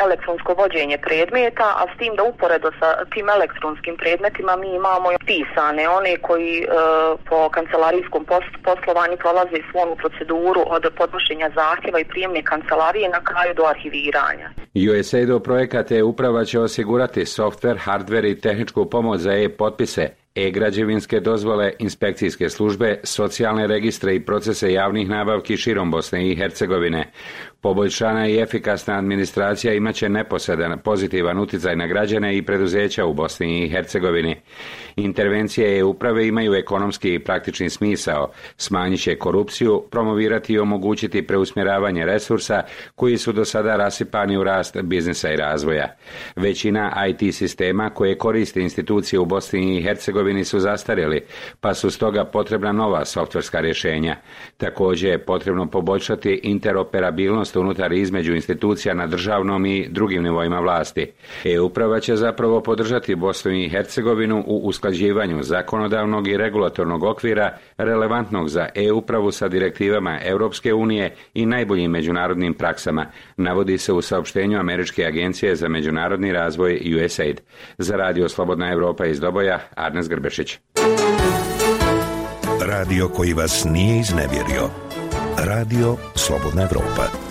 elektronsko 0.06 0.54
vođenje 0.54 0.98
predmeta, 0.98 1.68
a 1.82 1.84
s 1.92 1.98
tim 2.00 2.16
da 2.16 2.24
uporedo 2.24 2.72
sa 2.80 3.06
tim 3.14 3.30
elektronskim 3.30 3.98
predmetima 3.98 4.56
mi 4.56 4.70
imamo 4.76 5.08
pisane, 5.26 5.90
one 5.90 6.18
koji 6.18 6.54
e, 6.62 6.66
po 7.30 7.50
kancelarijskom 7.50 8.26
poslovanju 8.64 9.18
prolaze 9.18 9.60
svu 9.72 9.96
proceduru 10.02 10.62
od 10.68 10.84
podnošenja 10.98 11.50
zahtjeva 11.56 12.00
i 12.00 12.10
prijemne 12.12 12.42
kancelarije 12.44 13.10
na 13.10 13.22
kraju 13.24 13.54
do 13.56 13.64
arhiviranja. 13.64 14.48
USAID 14.90 15.30
projekat 15.44 15.92
je 15.92 16.04
uprava 16.04 16.46
će 16.46 16.60
osigurati 16.60 17.26
softver, 17.26 17.78
hardware 17.86 18.32
i 18.32 18.40
tehničku 18.42 18.90
pomoć 18.90 19.20
za 19.20 19.34
e-potpise 19.34 20.10
e-građevinske 20.36 21.20
dozvole, 21.20 21.72
inspekcijske 21.80 22.50
službe, 22.50 23.00
socijalne 23.04 23.68
registre 23.68 24.16
i 24.16 24.26
procese 24.26 24.74
javnih 24.74 25.10
nabavki 25.10 25.58
širom 25.58 25.92
Bosne 25.92 26.30
i 26.30 26.36
Hercegovine. 26.36 27.12
Poboljšana 27.62 28.28
i 28.28 28.40
efikasna 28.40 28.98
administracija 28.98 29.74
imaće 29.74 30.10
neposredan 30.10 30.80
pozitivan 30.80 31.40
utjecaj 31.40 31.76
na 31.76 31.88
građane 31.88 32.38
i 32.38 32.42
preduzeća 32.42 33.06
u 33.06 33.14
Bosni 33.14 33.66
i 33.66 33.70
Hercegovini. 33.70 34.36
Intervencije 34.96 35.80
e 35.80 35.84
uprave 35.84 36.28
imaju 36.28 36.54
ekonomski 36.54 37.14
i 37.14 37.20
praktični 37.20 37.70
smisao, 37.70 38.32
smanjit 38.58 39.02
će 39.02 39.16
korupciju, 39.16 39.84
promovirati 39.92 40.54
i 40.54 40.60
omogućiti 40.60 41.28
preusmjeravanje 41.28 42.06
resursa 42.06 42.62
koji 42.96 43.18
su 43.18 43.32
do 43.32 43.46
sada 43.46 43.76
rasipani 43.76 44.38
u 44.38 44.44
rast 44.44 44.82
biznisa 44.82 45.34
i 45.34 45.36
razvoja. 45.38 45.96
Većina 46.36 47.06
IT 47.08 47.36
sistema 47.36 47.90
koje 47.90 48.18
koriste 48.18 48.62
institucije 48.62 49.20
u 49.20 49.26
Bosni 49.26 49.78
i 49.78 49.82
Hercegovini 49.82 50.46
su 50.46 50.60
zastarjeli, 50.60 51.22
pa 51.62 51.74
su 51.74 51.92
stoga 51.92 52.26
potrebna 52.26 52.72
nova 52.72 53.06
softverska 53.06 53.60
rješenja. 53.60 54.16
Također 54.58 55.10
je 55.10 55.26
potrebno 55.26 55.66
poboljšati 55.66 56.40
interoperabilnost 56.44 57.49
unutar 57.56 57.94
između 57.94 58.36
institucija 58.36 58.94
na 58.94 59.08
državnom 59.08 59.66
i 59.66 59.88
drugim 59.90 60.24
nivoima 60.24 60.60
vlasti. 60.60 61.12
E-uprava 61.46 62.00
će 62.00 62.16
zapravo 62.16 62.62
podržati 62.62 63.16
Bosnu 63.16 63.52
i 63.52 63.70
Hercegovinu 63.70 64.44
u 64.48 64.58
usklađivanju 64.64 65.44
zakonodavnog 65.44 66.28
i 66.28 66.38
regulatornog 66.38 67.04
okvira 67.04 67.58
relevantnog 67.78 68.50
za 68.50 68.68
e-upravu 68.76 69.32
sa 69.32 69.48
direktivama 69.48 70.20
Europske 70.24 70.74
unije 70.74 71.16
i 71.34 71.46
najboljim 71.46 71.92
međunarodnim 71.92 72.54
praksama, 72.54 73.06
navodi 73.38 73.78
se 73.78 73.94
u 73.94 74.02
saopštenju 74.02 74.60
Američke 74.60 75.06
agencije 75.06 75.56
za 75.56 75.68
međunarodni 75.68 76.32
razvoj 76.32 76.82
USAID. 77.06 77.42
Za 77.78 77.96
radio 77.96 78.30
Slobodna 78.30 78.72
Europa 78.72 79.06
iz 79.06 79.20
Doboja, 79.20 79.60
Arnes 79.76 80.10
Grbešić. 80.10 80.60
Radio 82.62 83.08
koji 83.08 83.34
vas 83.34 83.66
nije 83.66 84.00
iznevjerio. 84.00 84.70
Radio 85.38 85.96
Slobodna 86.16 86.62
Europa. 86.62 87.29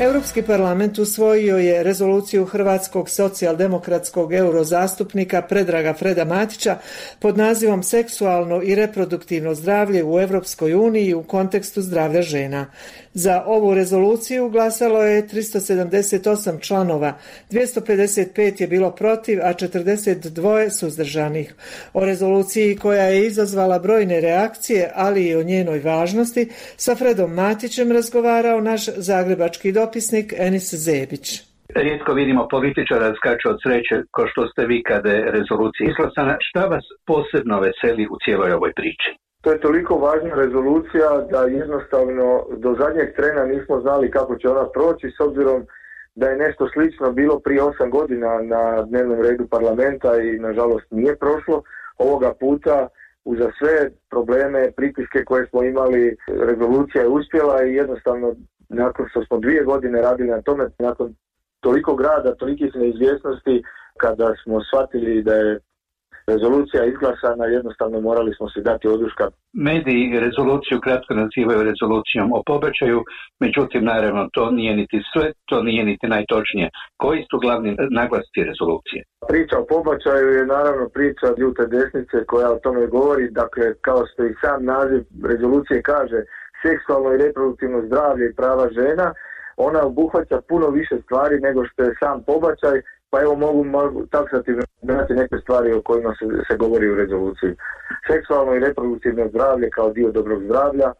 Europski 0.00 0.42
parlament 0.42 0.98
usvojio 0.98 1.58
je 1.58 1.82
rezoluciju 1.82 2.44
hrvatskog 2.44 3.10
socijaldemokratskog 3.10 4.32
eurozastupnika 4.32 5.42
Predraga 5.42 5.94
Freda 5.94 6.24
Matića 6.24 6.78
pod 7.18 7.36
nazivom 7.38 7.82
Seksualno 7.82 8.62
i 8.62 8.74
reproduktivno 8.74 9.54
zdravlje 9.54 10.04
u 10.04 10.20
Europskoj 10.20 10.74
uniji 10.74 11.14
u 11.14 11.22
kontekstu 11.22 11.82
zdravlja 11.82 12.22
žena. 12.22 12.66
Za 13.14 13.42
ovu 13.46 13.74
rezoluciju 13.74 14.48
glasalo 14.48 15.02
je 15.02 15.26
378 15.28 16.60
članova, 16.60 17.12
255 17.50 18.60
je 18.60 18.66
bilo 18.66 18.90
protiv, 18.90 19.38
a 19.42 19.54
42 19.54 20.70
suzdržanih. 20.70 21.54
O 21.94 22.04
rezoluciji 22.04 22.76
koja 22.76 23.02
je 23.02 23.26
izazvala 23.26 23.78
brojne 23.78 24.20
reakcije, 24.20 24.90
ali 24.94 25.28
i 25.28 25.36
o 25.36 25.42
njenoj 25.42 25.78
važnosti, 25.78 26.48
sa 26.76 26.94
Fredom 26.94 27.34
Matićem 27.34 27.92
razgovarao 27.92 28.60
naš 28.60 28.86
zagrebački 28.96 29.72
dopisnik 29.72 30.34
Enis 30.38 30.74
Zebić. 30.74 31.42
Rijetko 31.74 32.12
vidimo 32.12 32.48
političara 32.48 33.14
skaču 33.14 33.48
od 33.48 33.58
sreće 33.62 33.96
kao 34.16 34.26
što 34.26 34.48
ste 34.48 34.66
vi 34.66 34.82
kada 34.82 35.10
je 35.10 35.30
rezolucija 35.30 35.90
izglasana. 35.90 36.36
Šta 36.40 36.66
vas 36.66 36.84
posebno 37.06 37.60
veseli 37.60 38.06
u 38.10 38.16
cijeloj 38.24 38.52
ovoj 38.52 38.72
priči? 38.72 39.21
To 39.42 39.52
je 39.52 39.60
toliko 39.60 39.94
važna 39.94 40.34
rezolucija 40.34 41.26
da 41.30 41.42
jednostavno 41.42 42.46
do 42.56 42.74
zadnjeg 42.78 43.14
trena 43.16 43.44
nismo 43.44 43.80
znali 43.80 44.10
kako 44.10 44.36
će 44.36 44.48
ona 44.48 44.66
proći 44.68 45.10
s 45.16 45.20
obzirom 45.20 45.66
da 46.14 46.26
je 46.28 46.36
nešto 46.36 46.68
slično 46.72 47.12
bilo 47.12 47.38
prije 47.38 47.62
osam 47.62 47.90
godina 47.90 48.42
na 48.42 48.82
dnevnom 48.82 49.20
redu 49.20 49.46
parlamenta 49.46 50.20
i 50.20 50.38
nažalost 50.38 50.86
nije 50.90 51.16
prošlo. 51.16 51.62
Ovoga 51.98 52.32
puta 52.40 52.88
uza 53.24 53.50
sve 53.58 53.90
probleme, 54.10 54.72
pritiske 54.76 55.24
koje 55.24 55.46
smo 55.46 55.62
imali, 55.62 56.16
rezolucija 56.28 57.02
je 57.02 57.08
uspjela 57.08 57.64
i 57.64 57.74
jednostavno 57.74 58.34
nakon 58.68 59.06
što 59.10 59.24
smo 59.24 59.38
dvije 59.38 59.64
godine 59.64 60.02
radili 60.02 60.28
na 60.28 60.42
tome, 60.42 60.68
nakon 60.78 61.14
toliko 61.60 61.94
grada, 61.94 62.34
tolikih 62.34 62.74
neizvjesnosti, 62.74 63.62
kada 63.96 64.34
smo 64.42 64.60
shvatili 64.64 65.22
da 65.22 65.34
je 65.34 65.60
rezolucija 66.32 66.82
izglasana, 66.84 67.44
jednostavno 67.56 68.00
morali 68.00 68.32
smo 68.36 68.46
se 68.50 68.60
dati 68.70 68.86
oduška. 68.88 69.24
Mediji 69.52 70.20
rezoluciju 70.26 70.76
kratko 70.86 71.12
nazivaju 71.22 71.68
rezolucijom 71.70 72.28
o 72.38 72.40
pobačaju, 72.50 72.98
međutim 73.44 73.82
naravno 73.92 74.22
to 74.36 74.44
nije 74.58 74.72
niti 74.80 74.98
sve, 75.12 75.26
to 75.50 75.56
nije 75.68 75.82
niti 75.90 76.06
najtočnije. 76.14 76.68
Koji 77.02 77.20
su 77.30 77.36
glavni 77.44 77.70
naglasci 78.00 78.40
rezolucije? 78.50 79.00
Priča 79.32 79.56
o 79.58 79.66
pobačaju 79.74 80.28
je 80.36 80.52
naravno 80.56 80.84
priča 80.96 81.26
ljute 81.40 81.64
desnice 81.76 82.16
koja 82.30 82.48
o 82.52 82.62
tome 82.64 82.86
govori, 82.86 83.26
dakle 83.40 83.64
kao 83.88 84.02
što 84.08 84.20
i 84.24 84.34
sam 84.42 84.60
naziv 84.74 85.02
rezolucije 85.32 85.78
kaže, 85.92 86.20
seksualno 86.64 87.08
i 87.12 87.20
reproduktivno 87.24 87.78
zdravlje 87.86 88.24
i 88.26 88.36
prava 88.40 88.66
žena, 88.78 89.08
ona 89.56 89.80
obuhvaća 89.86 90.38
puno 90.48 90.66
više 90.68 90.96
stvari 91.04 91.36
nego 91.40 91.60
što 91.66 91.82
je 91.82 91.96
sam 92.00 92.16
pobačaj 92.30 92.76
pa 93.12 93.20
evo 93.22 93.34
mogu, 93.36 93.64
mogu 93.64 94.06
taksativno 94.06 94.62
dati 94.82 95.12
neke 95.14 95.36
stvari 95.42 95.72
o 95.72 95.82
kojima 95.82 96.14
se, 96.18 96.24
se 96.48 96.56
govori 96.56 96.90
u 96.90 96.94
rezoluciji. 96.94 97.52
Seksualno 98.10 98.54
i 98.54 98.58
reproduktivno 98.58 99.28
zdravlje 99.28 99.70
kao 99.70 99.90
dio 99.92 100.10
dobrog 100.10 100.42
zdravlja, 100.42 100.92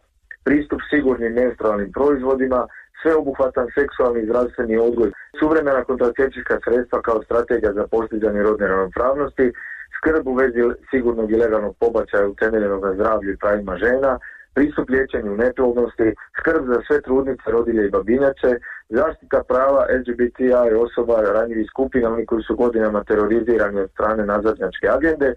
pristup 0.44 0.80
sigurnim 0.90 1.32
menstrualnim 1.32 1.92
proizvodima, 1.92 2.66
sveobuhvatan 3.02 3.66
seksualni 3.74 4.20
i 4.22 4.26
zdravstveni 4.26 4.76
odgoj, 4.76 5.10
suvremena 5.40 5.84
kontracepcijska 5.84 6.58
sredstva 6.64 7.02
kao 7.02 7.22
strategija 7.22 7.72
za 7.72 7.86
postizanje 7.90 8.42
rodne 8.42 8.66
ravnopravnosti, 8.66 9.52
skrb 9.96 10.26
u 10.26 10.34
vezi 10.34 10.60
sigurnog 10.90 11.32
i 11.32 11.36
legalnog 11.36 11.76
pobačaja 11.80 12.28
utemeljenog 12.28 12.84
na 12.84 12.94
zdravlju 12.94 13.32
i 13.32 13.36
pravima 13.36 13.76
žena, 13.76 14.18
pristup 14.54 14.86
liječenju 14.90 15.36
neplodnosti, 15.36 16.08
skrb 16.38 16.62
za 16.72 16.78
sve 16.86 17.02
trudnice, 17.02 17.46
rodilje 17.56 17.82
i 17.86 17.90
babinjače, 17.90 18.52
zaštita 18.98 19.42
prava 19.48 19.82
LGBTI 19.98 20.74
osoba 20.86 21.16
ranjivih 21.38 21.66
skupina, 21.72 22.12
oni 22.14 22.26
koji 22.26 22.42
su 22.42 22.56
godinama 22.56 23.04
terorizirani 23.04 23.80
od 23.80 23.90
strane 23.90 24.22
nazadnjačke 24.26 24.86
agende. 24.96 25.28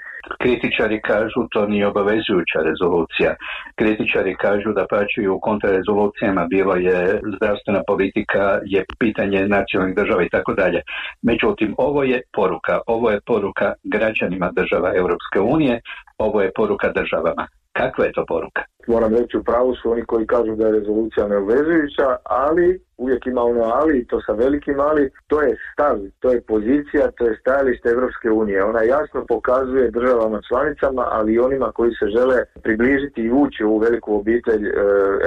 Kritičari 0.42 1.02
kažu 1.02 1.42
to 1.52 1.62
nije 1.68 1.88
obavezujuća 1.88 2.60
rezolucija. 2.70 3.32
Kritičari 3.76 4.36
kažu 4.36 4.70
da 4.74 4.86
pačuju 4.90 5.36
u 5.36 5.40
kontrarezolucijama 5.40 6.48
bilo 6.50 6.76
je 6.76 7.22
zdravstvena 7.36 7.82
politika, 7.88 8.60
je 8.66 8.86
pitanje 9.00 9.48
nacionalnih 9.48 9.96
država 9.96 10.24
i 10.24 10.30
tako 10.30 10.54
dalje. 10.54 10.82
Međutim, 11.22 11.76
ovo 11.78 12.04
je 12.04 12.22
poruka. 12.34 12.80
Ovo 12.88 13.12
je 13.12 13.20
poruka 13.26 13.74
građanima 13.84 14.52
država 14.56 14.90
Europske 14.96 15.40
unije, 15.40 15.82
ovo 16.18 16.42
je 16.42 16.52
poruka 16.56 16.92
državama. 16.92 17.48
Kakva 17.80 18.06
je 18.06 18.12
to 18.12 18.26
poruka? 18.28 18.62
Moram 18.88 19.14
reći, 19.16 19.38
u 19.38 19.44
pravu 19.44 19.76
su 19.76 19.92
oni 19.92 20.06
koji 20.06 20.28
kažu 20.28 20.56
da 20.56 20.66
je 20.66 20.72
rezolucija 20.72 21.28
neobvezujuća, 21.28 22.16
ali 22.24 22.80
uvijek 22.98 23.26
ima 23.26 23.42
ono 23.42 23.64
ali 23.64 24.00
i 24.00 24.08
to 24.08 24.22
sa 24.22 24.34
velikim 24.34 24.80
ali, 24.80 25.10
to 25.28 25.42
je 25.42 25.58
stav, 25.74 25.98
to 26.20 26.32
je 26.32 26.42
pozicija, 26.42 27.12
to 27.18 27.26
je 27.26 27.38
stajalište 27.42 27.90
Europske 27.90 28.32
unije. 28.32 28.64
Ona 28.64 28.82
jasno 28.82 29.26
pokazuje 29.28 29.92
državama 29.92 30.40
članicama, 30.50 31.08
ali 31.12 31.34
i 31.34 31.40
onima 31.40 31.72
koji 31.72 31.92
se 31.92 32.08
žele 32.08 32.38
približiti 32.64 33.22
i 33.22 33.32
ući 33.32 33.64
u 33.64 33.78
veliku 33.78 34.16
obitelj 34.16 34.64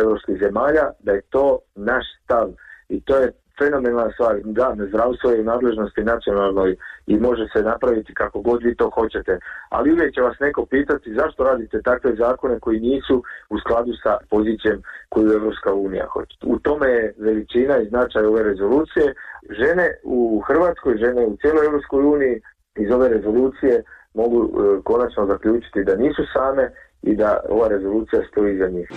europskih 0.03 0.37
zemalja, 0.41 0.91
da 0.99 1.13
je 1.13 1.23
to 1.31 1.59
naš 1.75 2.05
stav. 2.25 2.49
I 2.89 3.01
to 3.05 3.17
je 3.17 3.33
fenomenalna 3.59 4.13
stvar. 4.13 4.35
Da, 4.45 4.77
zdravstvo 4.89 5.31
je 5.31 5.41
u 5.41 5.45
nadležnosti 5.45 6.03
nacionalnoj 6.03 6.77
i 7.07 7.17
može 7.17 7.47
se 7.53 7.63
napraviti 7.63 8.15
kako 8.15 8.41
god 8.41 8.63
vi 8.63 8.77
to 8.77 8.91
hoćete. 8.91 9.39
Ali 9.69 9.93
uvijek 9.93 10.15
će 10.15 10.21
vas 10.21 10.37
neko 10.41 10.67
pitati 10.67 11.15
zašto 11.15 11.45
radite 11.45 11.83
takve 11.83 12.15
zakone 12.15 12.61
koji 12.61 12.81
nisu 12.81 13.23
u 13.51 13.59
skladu 13.59 13.93
sa 14.03 14.17
pozicijom 14.31 14.83
koju 15.09 15.33
Evropska 15.33 15.73
unija 15.73 16.07
hoće. 16.07 16.37
U 16.45 16.59
tome 16.59 16.89
je 16.89 17.15
veličina 17.19 17.79
i 17.79 17.89
značaj 17.89 18.25
ove 18.25 18.43
rezolucije. 18.43 19.15
Žene 19.51 19.87
u 20.03 20.43
Hrvatskoj, 20.47 20.97
žene 20.97 21.27
u 21.27 21.37
cijeloj 21.37 21.67
Evropskoj 21.67 22.05
uniji 22.05 22.41
iz 22.77 22.91
ove 22.91 23.09
rezolucije 23.09 23.83
mogu 24.15 24.39
e, 24.45 24.83
konačno 24.85 25.27
zaključiti 25.27 25.85
da 25.85 25.97
nisu 25.97 26.23
same 26.33 26.71
i 27.03 27.17
da 27.17 27.41
ova 27.49 27.69
rezolucija 27.69 28.23
stoji 28.31 28.59
za 28.59 28.69
njih. 28.69 28.89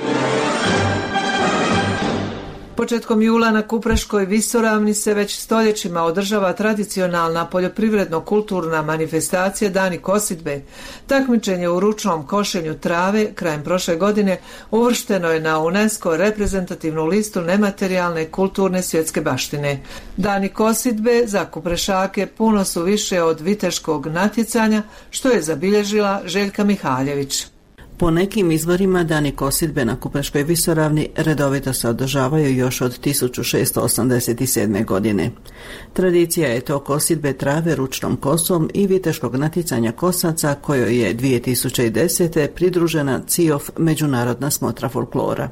Početkom 2.81 3.21
jula 3.21 3.51
na 3.51 3.61
Kupreškoj 3.61 4.25
visoravni 4.25 4.93
se 4.93 5.13
već 5.13 5.39
stoljećima 5.39 6.03
održava 6.03 6.53
tradicionalna 6.53 7.47
poljoprivredno-kulturna 7.51 8.81
manifestacija 8.81 9.69
Dani 9.69 9.97
Kosidbe. 9.97 10.61
Takmičenje 11.07 11.69
u 11.69 11.79
ručnom 11.79 12.27
košenju 12.27 12.79
trave 12.79 13.33
krajem 13.35 13.63
prošle 13.63 13.95
godine 13.95 14.39
uvršteno 14.71 15.31
je 15.31 15.39
na 15.39 15.59
UNESCO 15.59 16.17
reprezentativnu 16.17 17.05
listu 17.05 17.41
nematerijalne 17.41 18.25
kulturne 18.25 18.81
svjetske 18.81 19.21
baštine. 19.21 19.83
Dani 20.17 20.49
Kosidbe 20.49 21.23
za 21.25 21.45
Kuprešake 21.45 22.25
puno 22.25 22.65
su 22.65 22.83
više 22.83 23.23
od 23.23 23.41
viteškog 23.41 24.07
natjecanja 24.07 24.83
što 25.09 25.29
je 25.29 25.41
zabilježila 25.41 26.21
Željka 26.25 26.63
Mihaljević. 26.63 27.45
Po 28.01 28.11
nekim 28.11 28.51
izvorima 28.51 29.03
dani 29.03 29.31
kosidbe 29.31 29.85
na 29.85 29.99
Kupreškoj 29.99 30.43
visoravni 30.43 31.09
redovito 31.15 31.73
se 31.73 31.89
održavaju 31.89 32.55
još 32.55 32.81
od 32.81 32.99
1687. 32.99 34.85
godine. 34.85 35.31
Tradicija 35.93 36.47
je 36.47 36.61
to 36.61 36.79
kosidbe 36.79 37.33
trave 37.33 37.75
ručnom 37.75 38.17
kosom 38.17 38.69
i 38.73 38.87
viteškog 38.87 39.35
natjecanja 39.35 39.91
kosaca 39.91 40.55
kojoj 40.61 40.99
je 41.01 41.15
2010. 41.15 42.47
pridružena 42.47 43.21
CIOF 43.27 43.69
Međunarodna 43.77 44.51
smotra 44.51 44.89
folklora. 44.89 45.49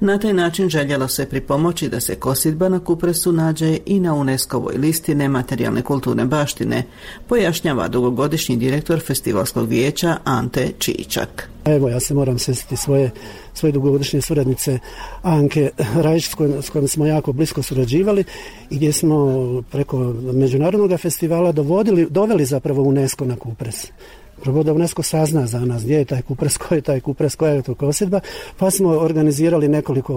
Na 0.00 0.18
taj 0.18 0.32
način 0.32 0.68
željelo 0.68 1.08
se 1.08 1.26
pripomoći 1.26 1.88
da 1.88 2.00
se 2.00 2.14
kosidba 2.14 2.68
na 2.68 2.80
Kupresu 2.80 3.32
nađe 3.32 3.78
i 3.86 4.00
na 4.00 4.14
UNESCO-voj 4.14 4.74
listi 4.76 5.14
nematerijalne 5.14 5.82
kulturne 5.82 6.24
baštine, 6.24 6.82
pojašnjava 7.28 7.88
dugogodišnji 7.88 8.56
direktor 8.56 9.00
festivalskog 9.00 9.68
vijeća 9.68 10.16
Ante 10.24 10.72
Čičak. 10.78 11.50
Evo, 11.64 11.88
ja 11.88 12.00
se 12.00 12.14
moram 12.14 12.38
sestiti 12.38 12.76
svoje, 12.76 13.10
svoje 13.54 13.72
dugogodišnje 13.72 14.20
suradnice 14.20 14.78
Anke 15.22 15.70
Rajić 15.94 16.28
s 16.28 16.34
kojom, 16.34 16.62
s 16.62 16.70
kojom 16.70 16.88
smo 16.88 17.06
jako 17.06 17.32
blisko 17.32 17.62
surađivali 17.62 18.24
i 18.70 18.76
gdje 18.76 18.92
smo 18.92 19.62
preko 19.70 19.98
međunarodnog 20.32 21.00
festivala 21.00 21.52
dovodili, 21.52 22.06
doveli 22.10 22.44
zapravo 22.44 22.82
UNESCO 22.82 23.24
na 23.24 23.36
Kupres. 23.36 23.86
Prvo 24.42 24.62
da 24.62 24.72
UNESCO 24.72 25.02
sazna 25.02 25.46
za 25.46 25.60
nas 25.60 25.84
gdje 25.84 25.94
je 25.94 26.04
taj 26.04 26.22
kupres, 26.22 26.56
ko 26.62 26.74
je 26.74 26.80
taj 26.80 27.00
kupres, 27.00 27.34
koja 27.34 27.52
je 27.52 27.62
to 27.62 27.74
kosidba, 27.74 28.20
pa 28.56 28.70
smo 28.70 28.88
organizirali 28.88 29.68
nekoliko 29.68 30.14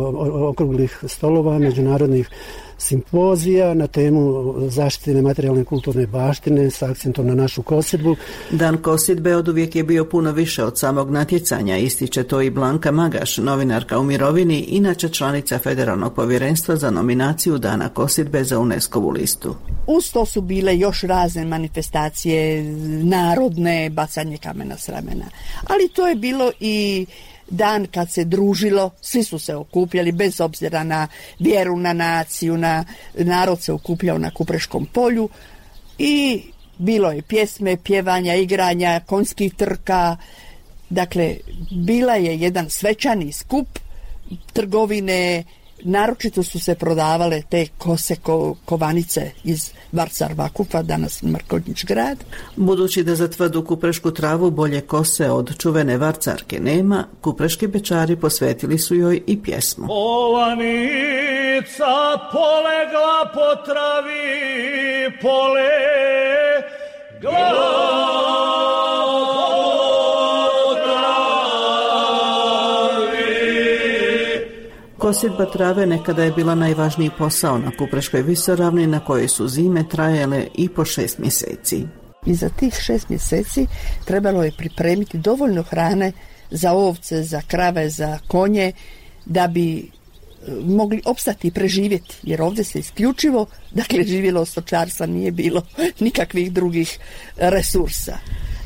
okruglih 0.49 1.03
stolova, 1.07 1.59
međunarodnih 1.59 2.29
simpozija 2.77 3.73
na 3.73 3.87
temu 3.87 4.53
zaštite 4.69 5.21
materijalne 5.21 5.63
kulturne 5.63 6.07
baštine 6.07 6.71
s 6.71 6.81
akcentom 6.81 7.27
na 7.27 7.35
našu 7.35 7.63
kosidbu. 7.63 8.15
Dan 8.51 8.77
kosidbe 8.77 9.35
od 9.35 9.47
uvijek 9.47 9.75
je 9.75 9.83
bio 9.83 10.05
puno 10.05 10.31
više 10.31 10.63
od 10.63 10.79
samog 10.79 11.11
natjecanja, 11.11 11.77
ističe 11.77 12.23
to 12.23 12.41
i 12.41 12.49
Blanka 12.49 12.91
Magaš, 12.91 13.37
novinarka 13.37 13.99
u 13.99 14.03
mirovini, 14.03 14.59
inače 14.59 15.09
članica 15.09 15.59
Federalnog 15.59 16.13
povjerenstva 16.15 16.75
za 16.75 16.91
nominaciju 16.91 17.57
Dana 17.57 17.89
kosidbe 17.89 18.43
za 18.43 18.59
UNESCO-vu 18.59 19.09
listu. 19.09 19.55
Uz 19.87 20.11
to 20.11 20.25
su 20.25 20.41
bile 20.41 20.77
još 20.77 21.01
razne 21.01 21.45
manifestacije, 21.45 22.63
narodne, 23.03 23.89
bacanje 23.89 24.37
kamena 24.37 24.77
s 24.77 24.89
ramena. 24.89 25.25
Ali 25.67 25.89
to 25.89 26.07
je 26.07 26.15
bilo 26.15 26.51
i 26.59 27.05
dan 27.49 27.87
kad 27.87 28.11
se 28.11 28.25
družilo, 28.25 28.91
svi 29.01 29.23
su 29.23 29.39
se 29.39 29.55
okupljali 29.55 30.11
bez 30.11 30.41
obzira 30.41 30.83
na 30.83 31.07
vjeru, 31.39 31.77
na 31.77 31.93
naciju, 31.93 32.57
na 32.57 32.85
narod 33.13 33.61
se 33.61 33.73
okupljao 33.73 34.17
na 34.17 34.31
Kupreškom 34.31 34.85
polju. 34.85 35.29
I 35.97 36.41
bilo 36.77 37.11
je 37.11 37.21
pjesme, 37.21 37.77
pjevanja, 37.77 38.35
igranja, 38.35 39.01
konskih 39.05 39.53
trka, 39.53 40.17
dakle 40.89 41.35
bila 41.71 42.15
je 42.15 42.39
jedan 42.39 42.69
svečani 42.69 43.31
skup 43.31 43.67
trgovine, 44.53 45.43
naročito 45.83 46.43
su 46.43 46.59
se 46.59 46.75
prodavale 46.75 47.41
te 47.49 47.67
kose 47.77 48.15
ko, 48.15 48.55
kovanice 48.65 49.31
iz 49.43 49.71
Varcar 49.91 50.33
Vakufa, 50.33 50.81
danas 50.81 51.23
Markodnić 51.23 51.85
grad. 51.85 52.17
Budući 52.55 53.03
da 53.03 53.15
za 53.15 53.27
tvrdu 53.27 53.65
kuprešku 53.65 54.11
travu 54.11 54.51
bolje 54.51 54.81
kose 54.81 55.31
od 55.31 55.57
čuvene 55.57 55.97
Varcarke 55.97 56.59
nema, 56.59 57.05
kupreški 57.21 57.67
bečari 57.67 58.15
posvetili 58.15 58.79
su 58.79 58.95
joj 58.95 59.21
i 59.27 59.41
pjesmu. 59.41 59.87
Kovanica 59.87 60.63
polegla 62.31 63.31
po 63.33 63.55
travi, 63.65 65.11
pole 65.21 65.93
Kosidba 75.13 75.45
trave 75.45 75.85
nekada 75.85 76.23
je 76.23 76.31
bila 76.31 76.55
najvažniji 76.55 77.09
posao 77.17 77.57
na 77.57 77.71
Kupreškoj 77.77 78.21
visoravni 78.21 78.87
na 78.87 78.99
kojoj 78.99 79.27
su 79.27 79.47
zime 79.47 79.83
trajale 79.89 80.47
i 80.55 80.69
po 80.69 80.85
šest 80.85 81.17
mjeseci. 81.17 81.85
I 82.25 82.33
za 82.33 82.49
tih 82.49 82.73
šest 82.73 83.09
mjeseci 83.09 83.67
trebalo 84.05 84.43
je 84.43 84.51
pripremiti 84.57 85.17
dovoljno 85.17 85.63
hrane 85.63 86.11
za 86.51 86.71
ovce, 86.71 87.23
za 87.23 87.41
krave, 87.47 87.89
za 87.89 88.19
konje, 88.27 88.71
da 89.25 89.47
bi 89.47 89.77
e, 89.77 89.83
mogli 90.65 91.01
opstati 91.05 91.47
i 91.47 91.51
preživjeti, 91.51 92.15
jer 92.23 92.41
ovdje 92.41 92.63
se 92.63 92.79
isključivo, 92.79 93.45
dakle, 93.71 94.03
živjelo 94.03 94.45
stočarstva, 94.45 95.05
nije 95.05 95.31
bilo 95.31 95.61
nikakvih 96.05 96.51
drugih 96.51 96.99
resursa. 97.37 98.17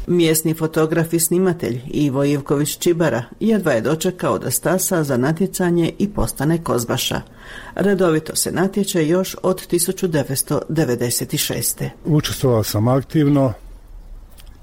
Mjesni 0.07 0.53
fotograf 0.53 1.13
i 1.13 1.19
snimatelj 1.19 1.81
Ivo 1.87 2.23
Ivković 2.23 2.77
Čibara 2.77 3.23
jedva 3.39 3.71
je 3.71 3.81
dočekao 3.81 4.39
da 4.39 4.51
stasa 4.51 5.03
za 5.03 5.17
natjecanje 5.17 5.91
i 5.99 6.09
postane 6.09 6.63
kozbaša. 6.63 7.21
Redovito 7.75 8.35
se 8.35 8.51
natječe 8.51 9.07
još 9.07 9.35
od 9.43 9.67
1996. 9.67 11.89
Učestvovao 12.05 12.63
sam 12.63 12.87
aktivno, 12.87 13.53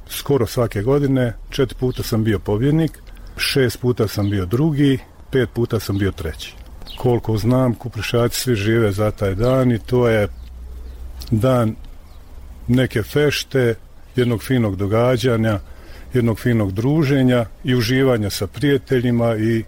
skoro 0.08 0.46
svake 0.46 0.82
godine, 0.82 1.36
četiri 1.50 1.76
puta 1.80 2.02
sam 2.02 2.24
bio 2.24 2.38
pobjednik, 2.38 2.98
šest 3.36 3.80
puta 3.80 4.08
sam 4.08 4.30
bio 4.30 4.46
drugi, 4.46 4.98
pet 5.30 5.48
puta 5.54 5.80
sam 5.80 5.98
bio 5.98 6.12
treći. 6.12 6.54
Koliko 6.98 7.36
znam, 7.36 7.74
kuprišaci 7.74 8.40
svi 8.40 8.54
žive 8.54 8.92
za 8.92 9.10
taj 9.10 9.34
dan 9.34 9.72
i 9.72 9.78
to 9.78 10.08
je 10.08 10.28
dan 11.30 11.74
neke 12.68 13.02
fešte, 13.02 13.74
jednog 14.16 14.42
finog 14.42 14.76
događanja, 14.76 15.60
jednog 16.14 16.40
finog 16.40 16.72
druženja 16.72 17.46
i 17.64 17.74
uživanja 17.74 18.30
sa 18.30 18.46
prijateljima 18.46 19.36
i 19.36 19.64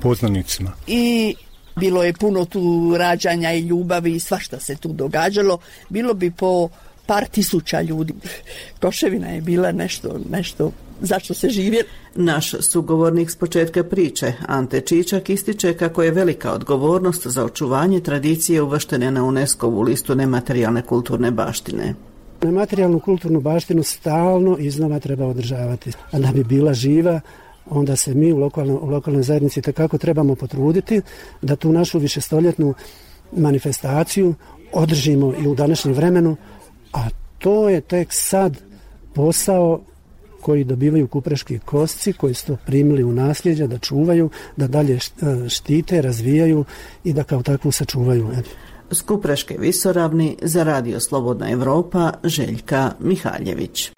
poznanicima. 0.00 0.72
I 0.86 1.34
bilo 1.76 2.02
je 2.02 2.12
puno 2.12 2.44
tu 2.44 2.94
rađanja 2.98 3.52
i 3.52 3.60
ljubavi 3.60 4.14
i 4.14 4.20
svašta 4.20 4.60
se 4.60 4.76
tu 4.76 4.92
događalo. 4.92 5.58
Bilo 5.88 6.14
bi 6.14 6.30
po 6.30 6.68
par 7.06 7.24
tisuća 7.26 7.80
ljudi. 7.80 8.14
Koševina 8.82 9.28
je 9.28 9.40
bila 9.40 9.72
nešto, 9.72 10.20
nešto 10.30 10.72
zašto 11.00 11.34
se 11.34 11.48
živje. 11.48 11.84
Naš 12.14 12.50
sugovornik 12.60 13.30
s 13.30 13.36
početka 13.36 13.84
priče, 13.84 14.32
Ante 14.46 14.80
Čičak, 14.80 15.30
ističe 15.30 15.74
kako 15.74 16.02
je 16.02 16.10
velika 16.10 16.52
odgovornost 16.52 17.26
za 17.26 17.44
očuvanje 17.44 18.00
tradicije 18.00 18.62
uvrštene 18.62 19.10
na 19.10 19.24
UNESCO-vu 19.24 19.82
listu 19.82 20.14
nematerijalne 20.14 20.82
kulturne 20.82 21.30
baštine. 21.30 21.94
Materijalnu 22.42 23.00
kulturnu 23.00 23.40
baštinu 23.40 23.82
stalno 23.82 24.56
iznova 24.58 24.98
treba 24.98 25.26
održavati. 25.26 25.92
A 26.10 26.18
da 26.18 26.32
bi 26.32 26.44
bila 26.44 26.74
živa, 26.74 27.20
onda 27.70 27.96
se 27.96 28.14
mi 28.14 28.32
u 28.32 28.36
lokalnoj, 28.36 28.76
u 28.76 28.86
lokalnoj 28.86 29.22
zajednici 29.22 29.62
takako 29.62 29.98
trebamo 29.98 30.34
potruditi 30.34 31.00
da 31.42 31.56
tu 31.56 31.72
našu 31.72 31.98
višestoljetnu 31.98 32.74
manifestaciju 33.32 34.34
održimo 34.72 35.34
i 35.44 35.48
u 35.48 35.54
današnjem 35.54 35.94
vremenu, 35.94 36.36
a 36.92 37.08
to 37.38 37.68
je 37.68 37.80
tek 37.80 38.08
sad 38.12 38.56
posao 39.14 39.80
koji 40.40 40.64
dobivaju 40.64 41.08
kupreški 41.08 41.58
kosci, 41.58 42.12
koji 42.12 42.34
su 42.34 42.46
to 42.46 42.56
primili 42.66 43.04
u 43.04 43.12
nasljeđe, 43.12 43.66
da 43.66 43.78
čuvaju, 43.78 44.30
da 44.56 44.66
dalje 44.66 44.98
štite, 45.48 46.02
razvijaju 46.02 46.64
i 47.04 47.12
da 47.12 47.24
kao 47.24 47.42
takvu 47.42 47.72
sačuvaju. 47.72 48.30
S 48.90 49.02
Kupreške 49.02 49.56
visoravni 49.58 50.36
za 50.42 50.62
radio 50.62 51.00
Slobodna 51.00 51.50
Europa 51.50 52.12
Željka 52.24 52.92
Mihaljević. 53.00 53.90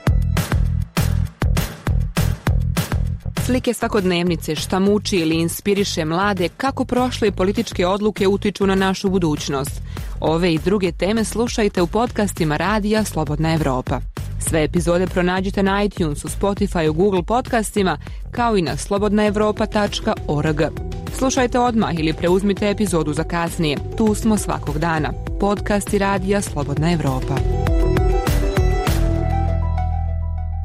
Slike 3.46 3.74
svakodnevnice 3.74 4.54
šta 4.54 4.78
muči 4.78 5.16
ili 5.16 5.34
inspiriše 5.34 6.04
mlade 6.04 6.48
kako 6.56 6.84
prošle 6.84 7.32
političke 7.32 7.86
odluke 7.86 8.28
utiču 8.28 8.66
na 8.66 8.74
našu 8.74 9.10
budućnost. 9.10 9.82
Ove 10.20 10.54
i 10.54 10.58
druge 10.58 10.92
teme 10.92 11.24
slušajte 11.24 11.82
u 11.82 11.86
podcastima 11.86 12.56
Radija 12.56 13.04
Slobodna 13.04 13.54
Europa. 13.54 14.00
Sve 14.48 14.64
epizode 14.64 15.06
pronađite 15.06 15.62
na 15.62 15.84
iTunesu, 15.84 16.28
Spotify, 16.28 16.92
Google 16.92 17.22
podcastima 17.22 17.98
kao 18.30 18.56
i 18.56 18.62
na 18.62 18.76
slobodnaevropa.org. 18.76 20.89
Slušajte 21.18 21.58
odmah 21.58 21.98
ili 21.98 22.12
preuzmite 22.12 22.70
epizodu 22.70 23.12
za 23.12 23.24
kasnije. 23.24 23.78
Tu 23.98 24.14
smo 24.14 24.36
svakog 24.36 24.78
dana. 24.78 25.12
Podcast 25.40 25.94
i 25.94 25.98
radija 25.98 26.40
Slobodna 26.40 26.92
Evropa. 26.92 27.34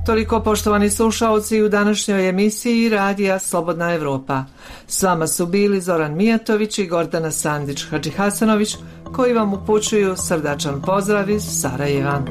Toliko 0.05 0.39
poštovani 0.39 0.89
slušalci 0.89 1.61
u 1.61 1.69
današnjoj 1.69 2.29
emisiji 2.29 2.89
Radija 2.89 3.39
Slobodna 3.39 3.93
Evropa. 3.93 4.43
S 4.87 5.03
vama 5.03 5.27
su 5.27 5.45
bili 5.45 5.81
Zoran 5.81 6.15
Mijatović 6.15 6.79
i 6.79 6.87
Gordana 6.87 7.31
Sandić 7.31 7.85
Hadži 7.89 8.09
Hasanović 8.09 8.75
koji 9.13 9.33
vam 9.33 9.53
upućuju 9.53 10.15
srdačan 10.17 10.81
pozdrav 10.81 11.29
iz 11.29 11.43
Sarajeva. 11.61 12.21